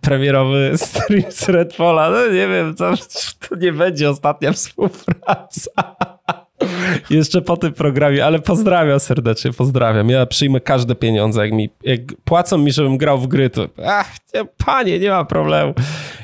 [0.00, 2.94] premierowy stream z Redfalla, no nie wiem, to,
[3.48, 5.70] to nie będzie ostatnia współpraca.
[7.10, 10.10] Jeszcze po tym programie, ale pozdrawiam serdecznie, pozdrawiam.
[10.10, 14.16] Ja przyjmę każde pieniądze, jak mi jak płacą mi, żebym grał w gry, to ach,
[14.34, 15.74] nie, panie, nie ma problemu.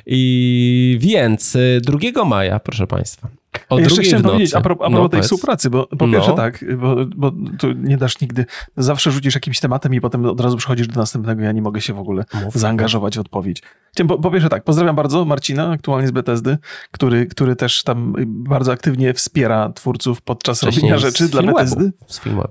[0.07, 3.29] I więc 2 y, maja, proszę Państwa,
[3.69, 6.37] o Jeszcze chciałem powiedzieć a propos, a propos no, tej współpracy, bo po pierwsze no.
[6.37, 10.57] tak, bo, bo tu nie dasz nigdy, zawsze rzucisz jakimś tematem i potem od razu
[10.57, 13.62] przechodzisz do następnego, ja nie mogę się w ogóle Mów, zaangażować w odpowiedź.
[13.95, 16.59] Chciałem, po, po, pierwsze tak, pozdrawiam bardzo Marcina, aktualnie z Bethesdy,
[16.91, 21.93] który, który też tam bardzo aktywnie wspiera twórców podczas Wcześniej robienia rzeczy dla Bethesdy.
[22.07, 22.43] Z filmu.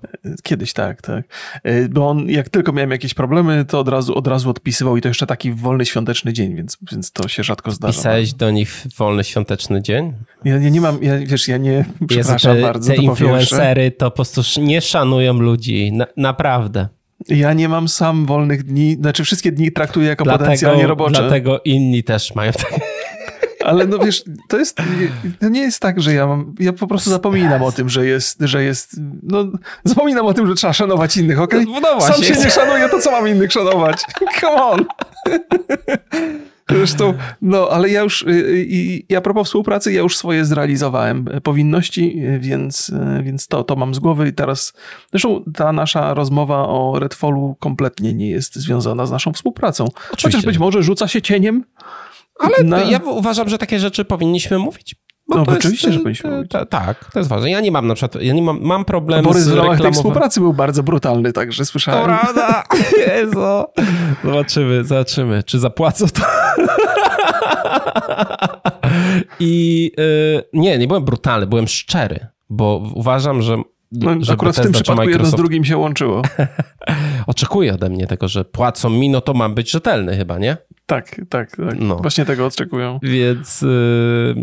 [0.44, 1.26] Kiedyś tak, tak.
[1.64, 5.02] E, bo on, jak tylko miałem jakieś problemy, to od razu, od razu odpisywał i
[5.02, 7.94] to jeszcze taki wolny świąteczny dzień, więc, więc to się rzadko zdarza.
[7.94, 10.14] Pisałeś do nich w wolny świąteczny dzień?
[10.44, 14.12] Ja, ja nie mam ja, wiesz, ja nie, przepraszam Jezu, te, bardzo, te influencery to
[14.12, 16.88] po prostu nie szanują ludzi, Na, naprawdę.
[17.28, 21.20] Ja nie mam sam wolnych dni, znaczy wszystkie dni traktuję jako dlatego, potencjalnie robocze.
[21.22, 22.80] Dlatego inni też mają tak.
[23.64, 24.78] Ale no wiesz, to jest,
[25.40, 28.38] to nie jest tak, że ja mam, ja po prostu zapominam o tym, że jest,
[28.42, 29.46] że jest, no
[29.84, 31.64] zapominam o tym, że trzeba szanować innych, okej?
[31.64, 31.82] Okay?
[31.82, 34.02] No, Sam się nie szanuję, to co mam innych szanować?
[34.42, 34.86] Come on!
[36.78, 42.22] Zresztą, no, ale ja już, i, i a propos współpracy, ja już swoje zrealizowałem powinności,
[42.40, 42.92] więc,
[43.24, 44.74] więc to, to mam z głowy i teraz,
[45.12, 49.84] zresztą ta nasza rozmowa o Redfallu kompletnie nie jest związana z naszą współpracą.
[49.86, 50.28] Oczywiście.
[50.28, 51.64] Chociaż być może rzuca się cieniem.
[52.40, 52.82] Ale na...
[52.82, 54.96] ja uważam, że takie rzeczy powinniśmy mówić.
[55.28, 57.52] No, no to oczywiście, jest, że powinniśmy Tak, to jest ważne.
[57.52, 59.84] Ja nie mam na przykład, ja nie mam, mam problem Borys z reklamowaniem.
[59.84, 62.02] tej współpracy był bardzo brutalny, także słyszałem.
[62.02, 62.64] To prawda,
[63.08, 63.64] Jezu.
[64.24, 66.22] Zobaczymy, zobaczymy, czy zapłacą to.
[69.39, 73.58] I yy, nie, nie byłem brutalny, byłem szczery, bo uważam, że
[73.92, 75.24] no, akurat w tym przypadku Microsoft...
[75.24, 76.22] jedno z drugim się łączyło.
[77.28, 80.58] Oczekuje ode mnie tego, że płacą mi, no to mam być rzetelny chyba, nie?
[80.86, 81.80] Tak, tak, tak.
[81.80, 81.96] No.
[81.96, 83.00] Właśnie tego oczekują.
[83.04, 84.36] Więc, y,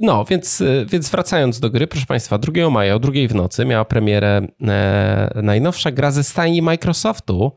[0.00, 3.64] no, więc, y, więc wracając do gry, proszę Państwa, 2 maja o drugiej w nocy
[3.64, 7.52] miała premierę e, najnowsza gra ze stajni Microsoftu,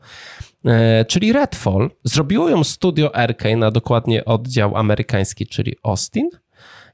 [1.08, 1.90] czyli Redfall.
[2.04, 6.30] Zrobiło ją studio Arkane, a dokładnie oddział amerykański, czyli Austin.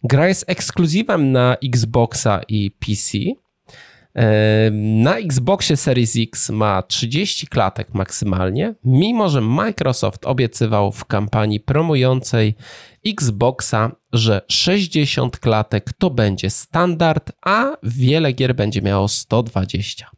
[0.05, 3.19] Gra jest ekskluzywem na Xboxa i PC.
[4.73, 12.55] Na Xboxie Series X ma 30 klatek maksymalnie, mimo że Microsoft obiecywał w kampanii promującej
[13.07, 20.11] Xboxa, że 60 klatek to będzie standard, a wiele gier będzie miało 120.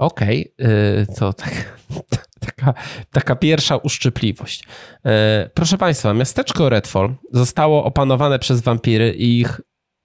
[0.00, 1.78] Okej, okay, to tak,
[2.46, 2.74] taka,
[3.12, 4.64] taka pierwsza uszczypliwość.
[5.04, 9.60] E, proszę Państwa, miasteczko Redfall zostało opanowane przez wampiry i ich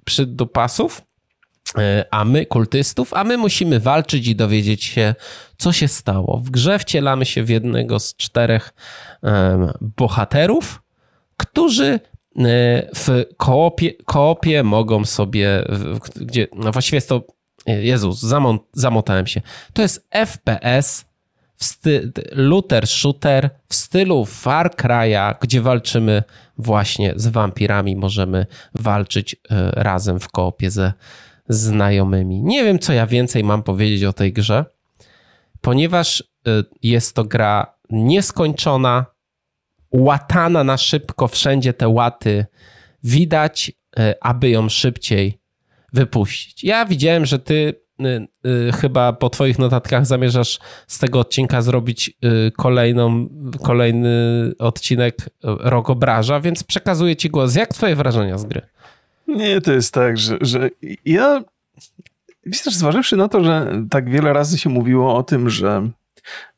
[0.06, 1.02] przydupasów
[1.78, 5.16] E, a my, kultystów, a my musimy walczyć i dowiedzieć się,
[5.58, 6.38] co się stało.
[6.38, 8.74] W grze wcielamy się w jednego z czterech
[9.82, 10.82] bohaterów,
[11.38, 12.00] którzy e,
[12.96, 15.64] w koopie, koopie mogą sobie,
[16.16, 17.24] gdzie, no właściwie jest to,
[17.66, 19.42] Jezus, zamont, zamotałem się.
[19.74, 21.06] To jest FPS,
[21.58, 21.80] w
[22.32, 26.24] looter shooter w stylu Far Cry'a, gdzie walczymy
[26.58, 30.94] właśnie z wampirami, możemy walczyć e, razem w koopie ze
[31.50, 32.44] znajomymi.
[32.44, 34.66] Nie wiem, co ja więcej mam powiedzieć o tej grze,
[35.62, 36.26] ponieważ y,
[36.84, 39.06] jest to gra nieskończona,
[39.92, 42.46] łatana na szybko, wszędzie te łaty
[43.04, 43.72] widać,
[44.22, 45.40] aby ją szybciej
[45.96, 46.64] wypuścić.
[46.64, 52.18] Ja widziałem, że ty y, chyba po twoich notatkach zamierzasz z tego odcinka zrobić
[52.58, 53.30] kolejną,
[53.64, 54.10] kolejny
[54.60, 57.56] odcinek Rogobraża, więc przekazuję ci głos.
[57.56, 58.62] Jak twoje wrażenia z gry?
[59.28, 60.70] Nie, to jest tak, że, że
[61.06, 61.44] ja
[62.46, 65.90] wiesz, zważywszy na to, że tak wiele razy się mówiło o tym, że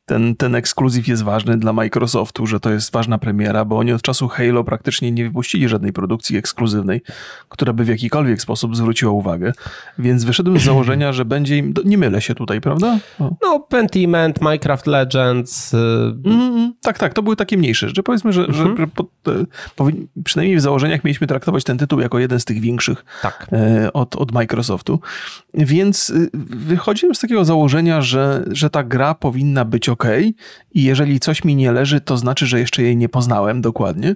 [0.08, 4.02] ten, ten ekskluzyw jest ważny dla Microsoftu, że to jest ważna premiera, bo oni od
[4.02, 7.02] czasu Halo praktycznie nie wypuścili żadnej produkcji ekskluzywnej,
[7.50, 9.54] która by w jakikolwiek sposób zwróciła uwagę.
[10.00, 11.74] Więc wyszedłem z założenia, że będzie im.
[11.86, 13.00] Nie mylę się tutaj, prawda?
[13.20, 15.74] No, no Pentiment, Minecraft Legends.
[16.26, 18.04] Mm, tak, tak, to były takie mniejsze rzeczy.
[18.04, 18.78] Powiedzmy, że, mhm.
[18.78, 18.88] że, że
[19.76, 19.88] po,
[20.24, 23.48] przynajmniej w założeniach mieliśmy traktować ten tytuł jako jeden z tych większych tak.
[23.52, 25.00] E, od, od Microsoftu.
[25.54, 29.97] Więc y, wychodziłem z takiego założenia, że, że ta gra powinna być ok
[30.72, 34.16] i jeżeli coś mi nie leży, to znaczy, że jeszcze jej nie poznałem dokładnie.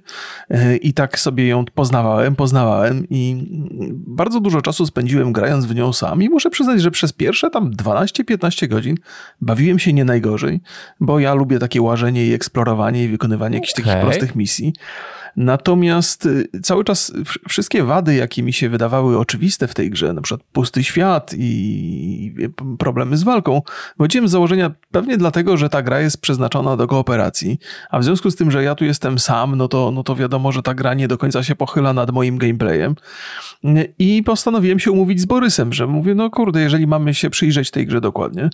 [0.50, 3.48] E, I tak sobie ją poznawałem, poznawałem i
[3.92, 7.72] bardzo dużo czasu spędziłem grając w nią sam i muszę przyznać, że przez pierwsze tam
[7.72, 8.98] 12-15 godzin
[9.42, 10.60] bawiłem się nie najgorzej,
[11.00, 13.86] bo ja lubię takie łażenie i eksplorowanie i wykonywanie jakichś okay.
[13.86, 14.74] takich prostych misji.
[15.38, 17.14] Natomiast y, cały czas
[17.50, 22.36] wszystkie wady, jakie mi się wydawały oczywiste w tej grze, na przykład pusty świat i
[22.80, 23.62] problemy z walką,
[23.98, 28.32] wychodziłem z założenia pewnie dlatego, że ta gra jest przeznaczona do kooperacji, a w związku
[28.32, 30.94] z tym, że ja tu jestem sam, no to, no to wiadomo, że ta gra
[30.94, 32.96] nie do końca się pochyla nad moim gameplayem.
[34.00, 37.88] I postanowiłem się umówić z Borysem, że mówię, no kurde, jeżeli mamy się przyjrzeć tej
[37.88, 38.50] grze dokładnie,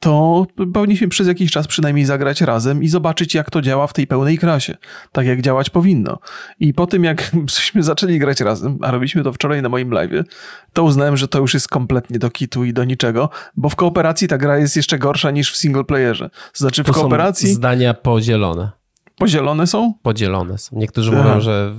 [0.00, 4.06] to powinniśmy przez jakiś czas przynajmniej zagrać razem i zobaczyć, jak to działa w tej
[4.06, 4.76] pełnej krasie.
[5.12, 6.18] Tak jak działać powinno.
[6.60, 10.24] I po tym, jak żeśmy zaczęli grać razem, a robiliśmy to wczoraj na moim live,
[10.72, 14.28] to uznałem, że to już jest kompletnie do kitu i do niczego, bo w kooperacji
[14.28, 16.30] ta gra jest jeszcze gorsza niż w single playerze.
[16.54, 17.48] Znaczy w to kooperacji...
[17.48, 18.79] zdania podzielone.
[19.20, 19.94] Podzielone są?
[20.02, 20.76] Podzielone są.
[20.76, 21.74] Niektórzy mówią, że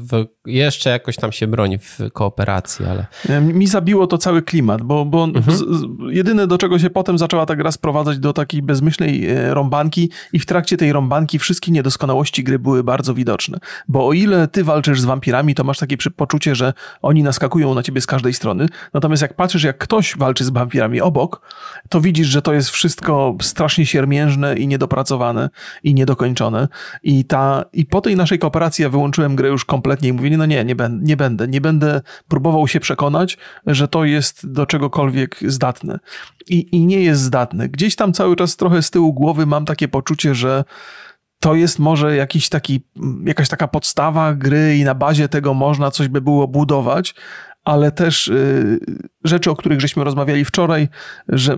[0.46, 3.06] jeszcze jakoś tam się broni w kooperacji, ale...
[3.42, 5.58] Mi zabiło to cały klimat, bo, bo mhm.
[5.58, 9.54] z, z, jedyne do czego się potem zaczęła ta gra sprowadzać do takiej bezmyślnej e,
[9.54, 13.58] rąbanki i w trakcie tej rąbanki wszystkie niedoskonałości gry były bardzo widoczne.
[13.88, 17.84] Bo o ile ty walczysz z wampirami, to masz takie poczucie, że oni naskakują na
[17.84, 18.68] ciebie z każdej strony.
[18.94, 21.42] Natomiast jak patrzysz, jak ktoś walczy z wampirami obok,
[21.90, 25.50] to widzisz, że to jest wszystko strasznie siermiężne i niedopracowane
[25.84, 26.68] i niedokończone.
[27.04, 30.46] I ta, i po tej naszej kooperacji ja wyłączyłem grę już kompletnie i mówię, no
[30.46, 35.40] nie, nie, będę, nie będę, nie będę próbował się przekonać, że to jest do czegokolwiek
[35.48, 36.00] zdatne.
[36.48, 37.70] I, I nie jest zdatne.
[37.70, 40.64] Gdzieś tam cały czas trochę z tyłu głowy mam takie poczucie, że
[41.40, 42.82] to jest może jakiś taki,
[43.26, 47.16] jakaś taka podstawa gry i na bazie tego można coś by było budować,
[47.64, 48.80] ale też y,
[49.24, 50.88] rzeczy, o których żeśmy rozmawiali wczoraj,
[51.28, 51.58] że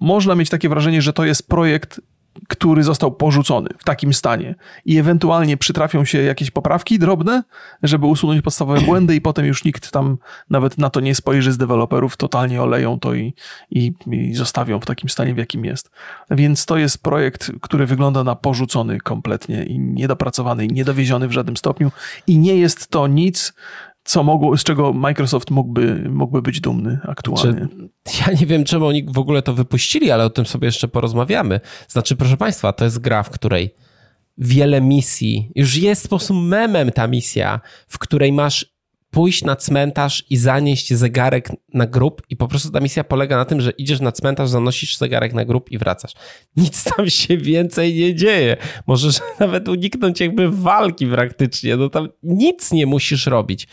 [0.00, 2.00] można mieć takie wrażenie, że to jest projekt
[2.48, 7.42] który został porzucony w takim stanie i ewentualnie przytrafią się jakieś poprawki drobne,
[7.82, 10.18] żeby usunąć podstawowe błędy i potem już nikt tam
[10.50, 13.34] nawet na to nie spojrzy z deweloperów, totalnie oleją to i,
[13.70, 15.90] i, i zostawią w takim stanie, w jakim jest.
[16.30, 21.56] Więc to jest projekt, który wygląda na porzucony kompletnie i niedopracowany i niedowieziony w żadnym
[21.56, 21.90] stopniu
[22.26, 23.52] i nie jest to nic,
[24.04, 27.68] co mogło, z czego Microsoft mógłby, mógłby być dumny aktualnie.
[28.20, 31.60] Ja nie wiem, czemu oni w ogóle to wypuścili, ale o tym sobie jeszcze porozmawiamy.
[31.88, 33.74] Znaczy, proszę Państwa, to jest gra, w której
[34.38, 38.73] wiele misji, już jest sposób memem ta misja, w której masz
[39.14, 43.44] pójść na cmentarz i zanieść zegarek na grób i po prostu ta misja polega na
[43.44, 46.12] tym, że idziesz na cmentarz, zanosisz zegarek na grób i wracasz.
[46.56, 48.56] Nic tam się więcej nie dzieje.
[48.86, 51.76] Możesz nawet uniknąć jakby walki praktycznie.
[51.76, 53.68] No tam nic nie musisz robić.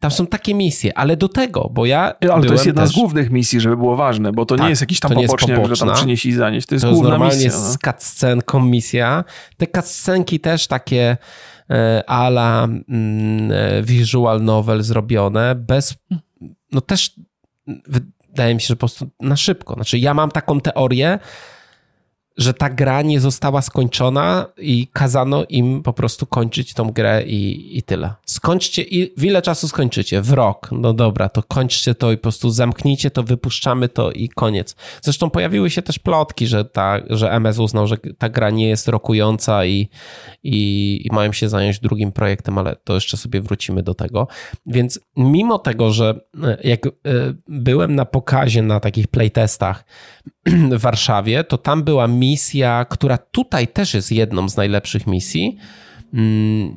[0.00, 2.14] Tam są takie misje, ale do tego, bo ja.
[2.30, 2.90] Ale to jest jedna też...
[2.90, 5.86] z głównych misji, żeby było ważne, bo to tak, nie jest jakiś tam poboczniak, że
[5.86, 6.66] tam przynieść i zanieść.
[6.66, 7.60] To jest to główna jest normalnie misja.
[7.60, 7.72] No.
[7.72, 9.24] z cutscenką misja.
[9.56, 11.16] Te cutscenki też takie
[12.06, 15.94] ala mm, e, visual novel zrobione, bez,
[16.72, 17.14] no też
[17.86, 19.74] wydaje mi się, że po prostu na szybko.
[19.74, 21.18] Znaczy ja mam taką teorię,
[22.36, 27.78] że ta gra nie została skończona i kazano im po prostu kończyć tą grę i,
[27.78, 28.14] i tyle.
[28.26, 30.22] Skończcie, i w ile czasu skończycie?
[30.22, 30.68] W rok.
[30.72, 34.76] No dobra, to kończcie to i po prostu zamknijcie to, wypuszczamy to i koniec.
[35.02, 38.88] Zresztą pojawiły się też plotki, że, ta, że MS uznał, że ta gra nie jest
[38.88, 39.88] rokująca i,
[40.42, 44.28] i, i mają się zająć drugim projektem, ale to jeszcze sobie wrócimy do tego.
[44.66, 46.90] Więc mimo tego, że e, jak e,
[47.48, 49.84] byłem na pokazie na takich playtestach
[50.46, 55.56] w Warszawie, to tam była misja, która tutaj też jest jedną z najlepszych misji.
[56.14, 56.76] Mm,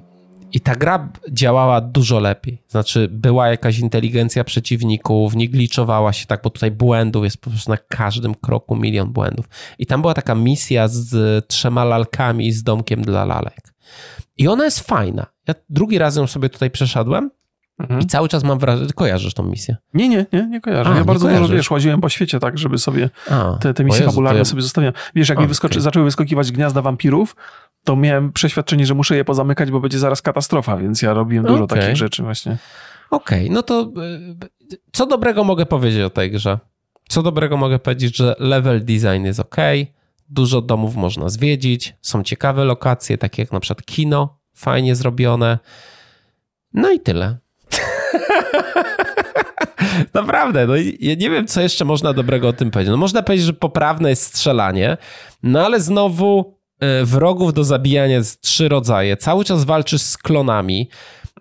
[0.54, 2.64] I ta gra działała dużo lepiej.
[2.68, 7.72] Znaczy, była jakaś inteligencja przeciwników, nie gliczowała się tak, bo tutaj błędów jest po prostu
[7.72, 9.46] na każdym kroku milion błędów.
[9.80, 13.74] I tam była taka misja z trzema lalkami i z domkiem dla lalek.
[14.38, 15.26] I ona jest fajna.
[15.48, 17.32] Ja drugi raz ją sobie tutaj przeszedłem
[17.80, 18.00] Mhm.
[18.02, 19.76] I cały czas mam wrażenie, kojarzysz tą misję?
[19.94, 20.90] Nie, nie, nie, nie kojarzę.
[20.90, 21.48] A, ja nie bardzo kojarzysz.
[21.48, 24.46] dużo, wiesz, łaziłem po świecie tak, żeby sobie A, te, te misje Jezu, fabularne ja...
[24.46, 24.94] sobie zostawiam.
[25.16, 25.82] Wiesz, jak A, mi wyskoczy, okay.
[25.82, 27.36] zaczęły wyskakiwać gniazda wampirów,
[27.84, 31.64] to miałem przeświadczenie, że muszę je pozamykać, bo będzie zaraz katastrofa, więc ja robiłem dużo
[31.64, 31.80] okay.
[31.80, 32.58] takich rzeczy właśnie.
[33.12, 33.92] Okej, okay, no to
[34.74, 36.60] y, co dobrego mogę powiedzieć o tej grze?
[37.10, 39.56] Co dobrego mogę powiedzieć, że level design jest ok,
[40.30, 45.60] dużo domów można zwiedzić, są ciekawe lokacje, takie jak na przykład kino, fajnie zrobione.
[46.74, 47.38] No i tyle.
[50.14, 52.92] Naprawdę, no ja nie wiem, co jeszcze można dobrego o tym powiedzieć.
[52.92, 54.98] No można powiedzieć, że poprawne jest strzelanie,
[55.44, 59.18] no ale znowu e, wrogów do zabijania jest trzy rodzaje.
[59.18, 60.90] Cały czas walczysz z klonami.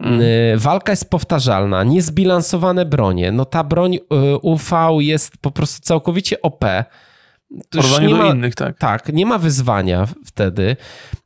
[0.01, 0.21] Mm.
[0.21, 3.33] E, walka jest powtarzalna, niezbilansowane bronie.
[3.33, 6.65] No ta broń e, UV jest po prostu całkowicie OP
[7.71, 8.79] porównaniu do ma, innych, tak.
[8.79, 10.77] Tak, nie ma wyzwania wtedy.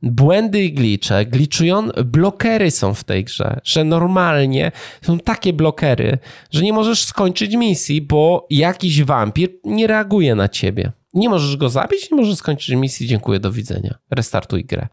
[0.03, 6.19] Błędy i glicze, gliczują, blokery są w tej grze, że normalnie są takie blokery,
[6.51, 10.93] że nie możesz skończyć misji, bo jakiś wampir nie reaguje na ciebie.
[11.15, 13.99] Nie możesz go zabić, nie możesz skończyć misji, dziękuję, do widzenia.
[14.11, 14.89] Restartuj grę.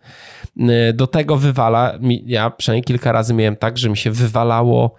[0.93, 4.95] Do tego wywala, ja przynajmniej kilka razy miałem tak, że mi się wywalało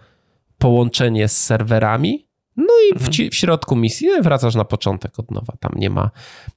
[0.59, 2.28] połączenie z serwerami,
[2.59, 3.31] no i w, mhm.
[3.31, 5.53] w, środku misji no wracasz na początek od nowa.
[5.61, 6.11] Tam nie ma,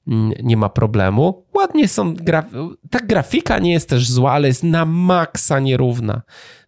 [0.08, 1.44] mm, nie ma problemu.
[1.54, 2.14] Ładnie są.
[2.14, 2.44] Graf...
[2.90, 6.22] Ta grafika nie jest też zła, ale jest na maksa nierówna.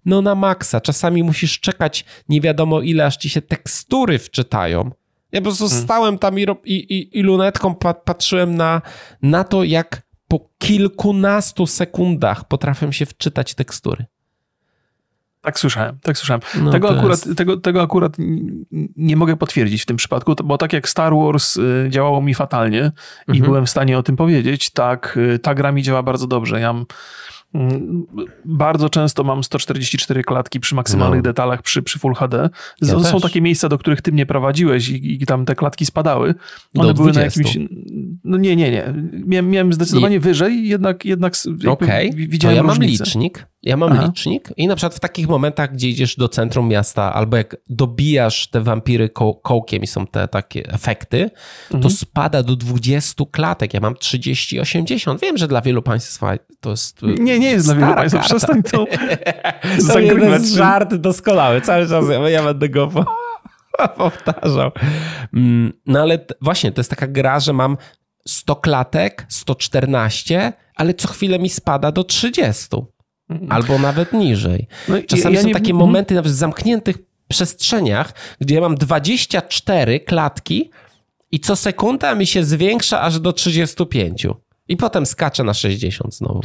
[0.05, 0.81] No na maksa.
[0.81, 4.91] Czasami musisz czekać nie wiadomo ile, aż ci się tekstury wczytają.
[5.33, 5.85] Ja po prostu hmm.
[5.85, 8.83] stałem tam i, i, i lunetką patrzyłem na,
[9.23, 14.05] na to, jak po kilkunastu sekundach potrafią się wczytać tekstury.
[15.45, 16.41] Tak słyszałem, tak słyszałem.
[16.63, 17.39] No tego, akurat, jest...
[17.39, 18.17] tego, tego akurat
[18.97, 22.83] nie mogę potwierdzić w tym przypadku, bo tak jak Star Wars y, działało mi fatalnie
[22.83, 23.39] mhm.
[23.39, 26.61] i byłem w stanie o tym powiedzieć, tak y, ta gra mi działa bardzo dobrze.
[26.61, 26.75] Ja
[28.45, 31.23] bardzo często mam 144 klatki przy maksymalnych no.
[31.23, 32.51] detalach przy, przy Full HD.
[32.83, 33.23] Ja są też.
[33.23, 36.35] takie miejsca, do których ty mnie prowadziłeś i, i tam te klatki spadały.
[36.79, 37.41] One do były 20.
[37.41, 37.69] na jakimś.
[38.25, 38.95] No nie, nie, nie.
[39.13, 40.21] Miałem, miałem zdecydowanie nie.
[40.21, 41.35] wyżej, jednak, jednak
[41.69, 42.11] okay.
[42.15, 42.57] widziałem.
[42.57, 43.05] To ja różnicę.
[43.05, 43.47] mam licznik.
[43.65, 44.05] Ja mam Aha.
[44.07, 48.49] licznik i na przykład w takich momentach, gdzie idziesz do centrum miasta, albo jak dobijasz
[48.49, 51.31] te wampiry ko kołkiem i są te takie efekty,
[51.65, 51.83] mhm.
[51.83, 53.75] to spada do 20 klatek.
[53.75, 55.21] Ja mam 30, 80.
[55.21, 56.21] Wiem, że dla wielu państw
[56.61, 57.03] to jest.
[57.03, 58.21] Nie, nie jest dla wielu państwa.
[58.21, 58.87] Przestań to.
[59.93, 61.61] to jest żart doskonały.
[61.61, 62.91] Cały czas ja będę go
[63.99, 64.71] powtarzał.
[65.35, 67.77] Mm, no ale właśnie, to jest taka gra, że mam
[68.29, 72.77] 100 klatek, 114, ale co chwilę mi spada do 30.
[73.49, 74.67] Albo nawet niżej.
[74.89, 75.55] No, Czasami ja, ja są nie...
[75.55, 75.87] takie mhm.
[75.87, 76.97] momenty nawet w zamkniętych
[77.29, 80.71] przestrzeniach, gdzie ja mam 24 klatki
[81.31, 84.27] i co sekunda mi się zwiększa aż do 35.
[84.69, 86.41] I potem skacze na 60 znowu.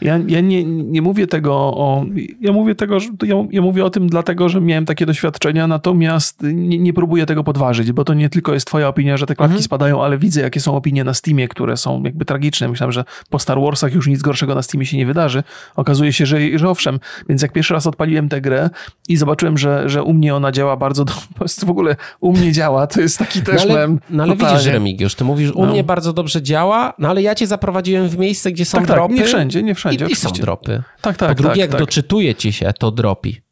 [0.00, 2.04] Ja, ja nie, nie mówię tego o.
[2.40, 6.42] Ja mówię tego, że ja, ja, mówię o tym dlatego, że miałem takie doświadczenia, natomiast
[6.42, 9.52] nie, nie próbuję tego podważyć, bo to nie tylko jest twoja opinia, że te klatki
[9.52, 9.62] mhm.
[9.62, 12.68] spadają, ale widzę, jakie są opinie na Steamie, które są jakby tragiczne.
[12.68, 15.42] Myślałem, że po Star Warsach już nic gorszego na Steamie się nie wydarzy.
[15.76, 17.00] Okazuje się, że, że owszem.
[17.28, 18.70] Więc jak pierwszy raz odpaliłem tę grę
[19.08, 22.86] i zobaczyłem, że, że u mnie ona działa bardzo dobrze, w ogóle u mnie działa,
[22.86, 25.72] to jest taki też no ale, No ale widzisz, Remigiusz, ty mówisz, u no.
[25.72, 29.14] mnie bardzo dobrze działa, no ale ja cię zaprowadziłem w miejsce, gdzie są tak, dropy.
[29.14, 30.06] Tak, nie wszędzie, nie wszędzie wszędzie.
[30.06, 30.82] I, i są dropy.
[31.00, 31.28] Tak, tak.
[31.28, 31.80] Po drugie, tak, jak tak.
[31.80, 33.45] doczytuje ci się, to dropi.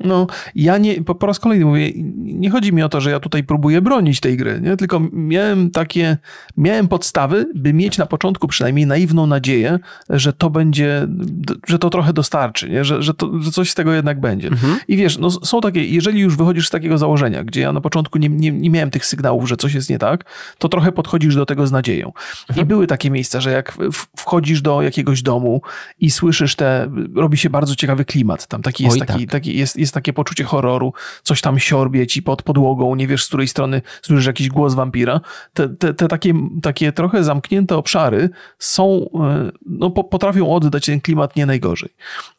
[0.00, 3.20] No, ja nie, po, po raz kolejny mówię, nie chodzi mi o to, że ja
[3.20, 4.76] tutaj próbuję bronić tej gry, nie?
[4.76, 6.16] tylko miałem takie,
[6.56, 9.78] miałem podstawy, by mieć na początku przynajmniej naiwną nadzieję,
[10.10, 11.08] że to będzie,
[11.66, 12.84] że to trochę dostarczy, nie?
[12.84, 14.48] Że, że, to, że coś z tego jednak będzie.
[14.48, 14.78] Mhm.
[14.88, 18.18] I wiesz, no, są takie, jeżeli już wychodzisz z takiego założenia, gdzie ja na początku
[18.18, 20.24] nie, nie, nie miałem tych sygnałów, że coś jest nie tak,
[20.58, 22.12] to trochę podchodzisz do tego z nadzieją.
[22.48, 22.66] Mhm.
[22.66, 23.78] I były takie miejsca, że jak
[24.16, 25.62] wchodzisz do jakiegoś domu
[26.00, 29.32] i słyszysz te, robi się bardzo ciekawy klimat, tam taki jest, Oj, taki, tak.
[29.32, 33.28] taki jest, jest takie poczucie horroru, coś tam siorbie ci pod podłogą, nie wiesz z
[33.28, 35.20] której strony słyszysz jakiś głos wampira.
[35.52, 41.36] Te, te, te takie, takie trochę zamknięte obszary są, e, no potrafią oddać ten klimat
[41.36, 41.90] nie najgorzej.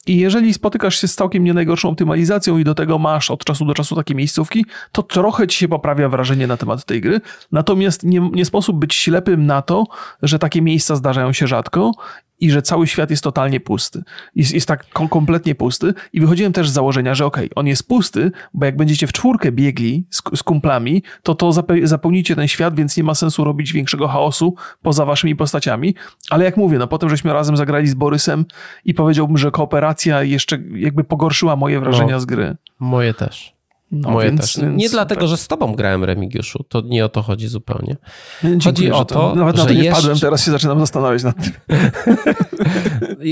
[0.08, 3.66] I jeżeli spotykasz się z całkiem nie najgorszą optymalizacją i do tego masz od czasu
[3.66, 7.22] do czasu takie miejscówki, to trochę ci się poprawia wrażenie na temat tej gry.
[7.52, 9.84] Natomiast nie, nie sposób być ślepym na to,
[10.22, 11.92] że takie miejsca zdarzają się rzadko
[12.40, 14.04] i że cały świat jest totalnie pusty.
[14.36, 15.94] Jest, jest tak kompletnie pusty.
[16.14, 19.14] I wychodziłem też z założenia, że okej, okay, on jest pusty, bo jak będziecie w
[19.14, 21.52] czwórkę biegli z, z kumplami, to to
[21.84, 25.96] zapełnicie ten świat, więc nie ma sensu robić większego chaosu poza waszymi postaciami.
[26.30, 28.46] Ale jak mówię, no potem żeśmy razem zagrali z Borysem
[28.86, 32.56] i powiedziałbym, że kooperacja jeszcze jakby pogorszyła moje wrażenia no, z gry.
[32.80, 33.57] Moje też.
[33.92, 34.66] No, Moje więc, też.
[34.76, 35.30] Nie dlatego, tak.
[35.30, 36.64] że z tobą grałem, Remigiuszu.
[36.70, 37.98] To nie o to chodzi zupełnie.
[38.44, 40.02] Dziękuję, chodzi o to, nawet na to nie jeszcze...
[40.02, 41.54] padłem, teraz się zaczynam zastanawiać nad tym.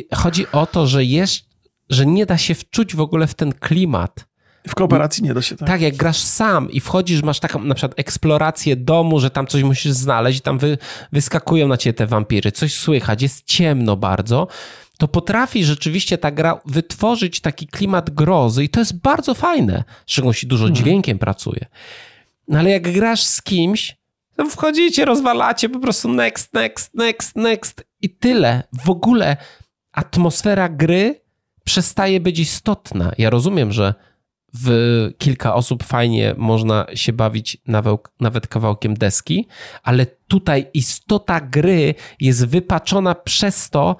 [0.13, 1.45] chodzi o to, że, jest,
[1.89, 4.25] że nie da się wczuć w ogóle w ten klimat.
[4.67, 5.67] W kooperacji nie da się tak.
[5.67, 9.63] Tak, jak grasz sam i wchodzisz, masz taką na przykład eksplorację domu, że tam coś
[9.63, 10.77] musisz znaleźć i tam wy,
[11.11, 14.47] wyskakują na ciebie te wampiry, coś słychać, jest ciemno bardzo
[14.97, 20.39] to potrafi rzeczywiście ta gra wytworzyć taki klimat grozy i to jest bardzo fajne, szczególnie
[20.43, 20.75] dużo hmm.
[20.75, 21.65] dźwiękiem pracuje.
[22.47, 23.97] No ale jak grasz z kimś,
[24.49, 28.63] Wchodzicie, rozwalacie, po prostu next, next, next, next i tyle.
[28.83, 29.37] W ogóle
[29.91, 31.21] atmosfera gry
[31.63, 33.11] przestaje być istotna.
[33.17, 33.93] Ja rozumiem, że
[34.53, 34.69] w
[35.17, 37.57] kilka osób fajnie można się bawić
[38.19, 39.47] nawet kawałkiem deski,
[39.83, 43.95] ale tutaj istota gry jest wypaczona przez to,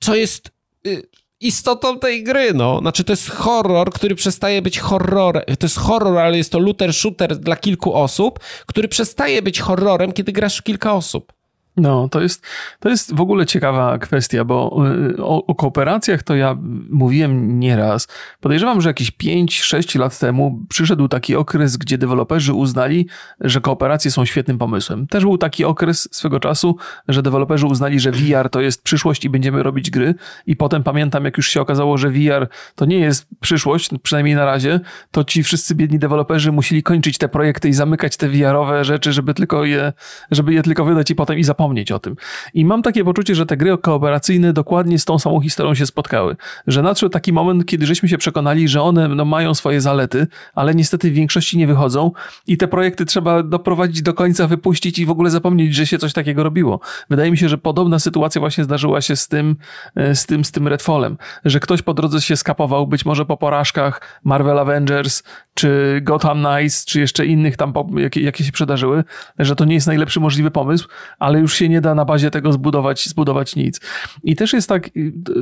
[0.00, 0.50] co jest
[0.86, 1.02] y,
[1.40, 2.78] istotą tej gry, no.
[2.78, 5.42] Znaczy to jest horror, który przestaje być horrorem.
[5.58, 10.12] To jest horror, ale jest to looter shooter dla kilku osób, który przestaje być horrorem,
[10.12, 11.32] kiedy grasz w kilka osób.
[11.78, 12.46] No, to jest,
[12.80, 14.84] to jest w ogóle ciekawa kwestia, bo
[15.16, 16.56] y, o, o, kooperacjach to ja
[16.90, 18.08] mówiłem nieraz.
[18.40, 23.08] Podejrzewam, że jakieś 5-6 lat temu przyszedł taki okres, gdzie deweloperzy uznali,
[23.40, 25.06] że kooperacje są świetnym pomysłem.
[25.06, 26.76] Też był taki okres swego czasu,
[27.08, 30.14] że deweloperzy uznali, że VR to jest przyszłość i będziemy robić gry.
[30.46, 34.44] I potem pamiętam, jak już się okazało, że VR to nie jest przyszłość, przynajmniej na
[34.44, 39.12] razie, to ci wszyscy biedni deweloperzy musieli kończyć te projekty i zamykać te VR-owe rzeczy,
[39.12, 39.92] żeby tylko je,
[40.30, 42.16] żeby je tylko wydać i potem i zapomnieć zapomnieć o tym.
[42.54, 46.36] I mam takie poczucie, że te gry kooperacyjne dokładnie z tą samą historią się spotkały.
[46.66, 50.74] Że nadszedł taki moment, kiedy żeśmy się przekonali, że one no, mają swoje zalety, ale
[50.74, 52.12] niestety w większości nie wychodzą
[52.46, 56.12] i te projekty trzeba doprowadzić do końca, wypuścić i w ogóle zapomnieć, że się coś
[56.12, 56.80] takiego robiło.
[57.10, 59.56] Wydaje mi się, że podobna sytuacja właśnie zdarzyła się z tym,
[59.96, 63.36] e, z tym, z tym Redfallem, że ktoś po drodze się skapował, być może po
[63.36, 65.22] porażkach Marvel Avengers,
[65.54, 69.04] czy Gotham Knights, czy jeszcze innych tam, jakie, jakie się przydarzyły,
[69.38, 70.88] że to nie jest najlepszy możliwy pomysł,
[71.18, 73.80] ale już się nie da na bazie tego zbudować, zbudować nic.
[74.22, 74.90] I też jest tak,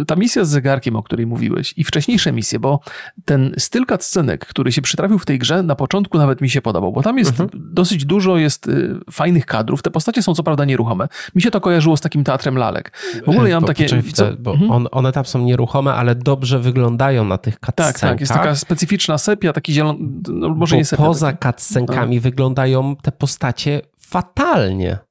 [0.06, 2.80] ta misja z zegarkiem, o której mówiłeś, i wcześniejsze misje, bo
[3.24, 6.92] ten styl scenek, który się przytrafił w tej grze, na początku nawet mi się podobał,
[6.92, 7.48] bo tam jest mhm.
[7.54, 9.82] dosyć dużo jest y, fajnych kadrów.
[9.82, 11.08] Te postacie są co prawda nieruchome.
[11.34, 12.92] Mi się to kojarzyło z takim teatrem lalek.
[13.26, 13.86] W ogóle ja mam takie...
[14.38, 14.70] Bo mhm.
[14.70, 17.92] on, one tam są nieruchome, ale dobrze wyglądają na tych cutscenkach.
[17.92, 18.20] Tak, tak.
[18.20, 19.98] Jest taka specyficzna sepia, taki zielony...
[20.28, 21.02] No, może bo nie sepia.
[21.02, 22.22] Poza cutscenkami no.
[22.22, 25.05] wyglądają te postacie fatalnie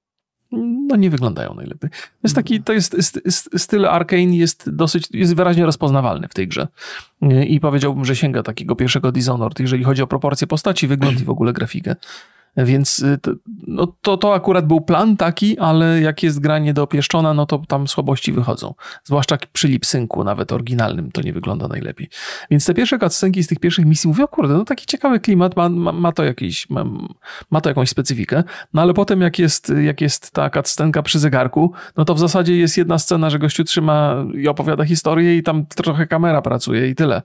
[0.51, 1.89] no nie wyglądają najlepiej.
[2.23, 3.21] Jest taki, to jest
[3.57, 6.67] styl Arkane jest dosyć, jest wyraźnie rozpoznawalny w tej grze.
[7.47, 11.29] I powiedziałbym, że sięga takiego pierwszego Dishonored, jeżeli chodzi o proporcje postaci, wygląd i w
[11.29, 11.95] ogóle grafikę.
[12.57, 13.31] Więc y, to,
[13.67, 17.87] no to, to akurat był plan taki, ale jak jest gra niedopieszczona, no to tam
[17.87, 18.73] słabości wychodzą.
[19.03, 22.09] Zwłaszcza przy lipsynku, nawet oryginalnym, to nie wygląda najlepiej.
[22.51, 25.55] Więc te pierwsze cutscenki z tych pierwszych misji mówię, o kurde, no taki ciekawy klimat,
[25.55, 26.85] ma, ma, ma to jakiś, ma,
[27.51, 28.43] ma, to jakąś specyfikę.
[28.73, 32.57] No ale potem jak jest, jak jest ta cutscenka przy zegarku, no to w zasadzie
[32.57, 36.95] jest jedna scena, że gościu trzyma i opowiada historię i tam trochę kamera pracuje i
[36.95, 37.21] tyle.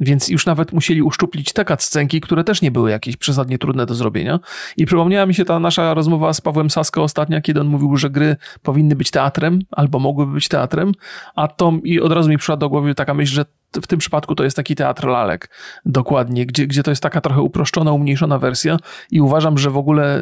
[0.00, 3.94] Więc już nawet musieli uszczuplić te cutscenki, które też nie były jakieś przesadnie trudne do
[3.94, 4.40] zrobienia
[4.76, 8.10] i przypomniała mi się ta nasza rozmowa z Pawłem Sasko ostatnia, kiedy on mówił, że
[8.10, 10.92] gry powinny być teatrem, albo mogłyby być teatrem,
[11.34, 13.44] a to i od razu mi przyszła do głowy taka myśl, że
[13.82, 15.50] w tym przypadku to jest taki teatr lalek,
[15.86, 18.76] dokładnie, gdzie, gdzie to jest taka trochę uproszczona, umniejszona wersja.
[19.10, 20.18] I uważam, że w ogóle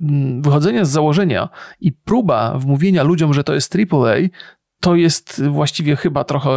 [0.00, 1.48] mm, wychodzenie z założenia
[1.80, 4.16] i próba wmówienia ludziom, że to jest AAA,
[4.80, 6.50] to jest właściwie chyba trochę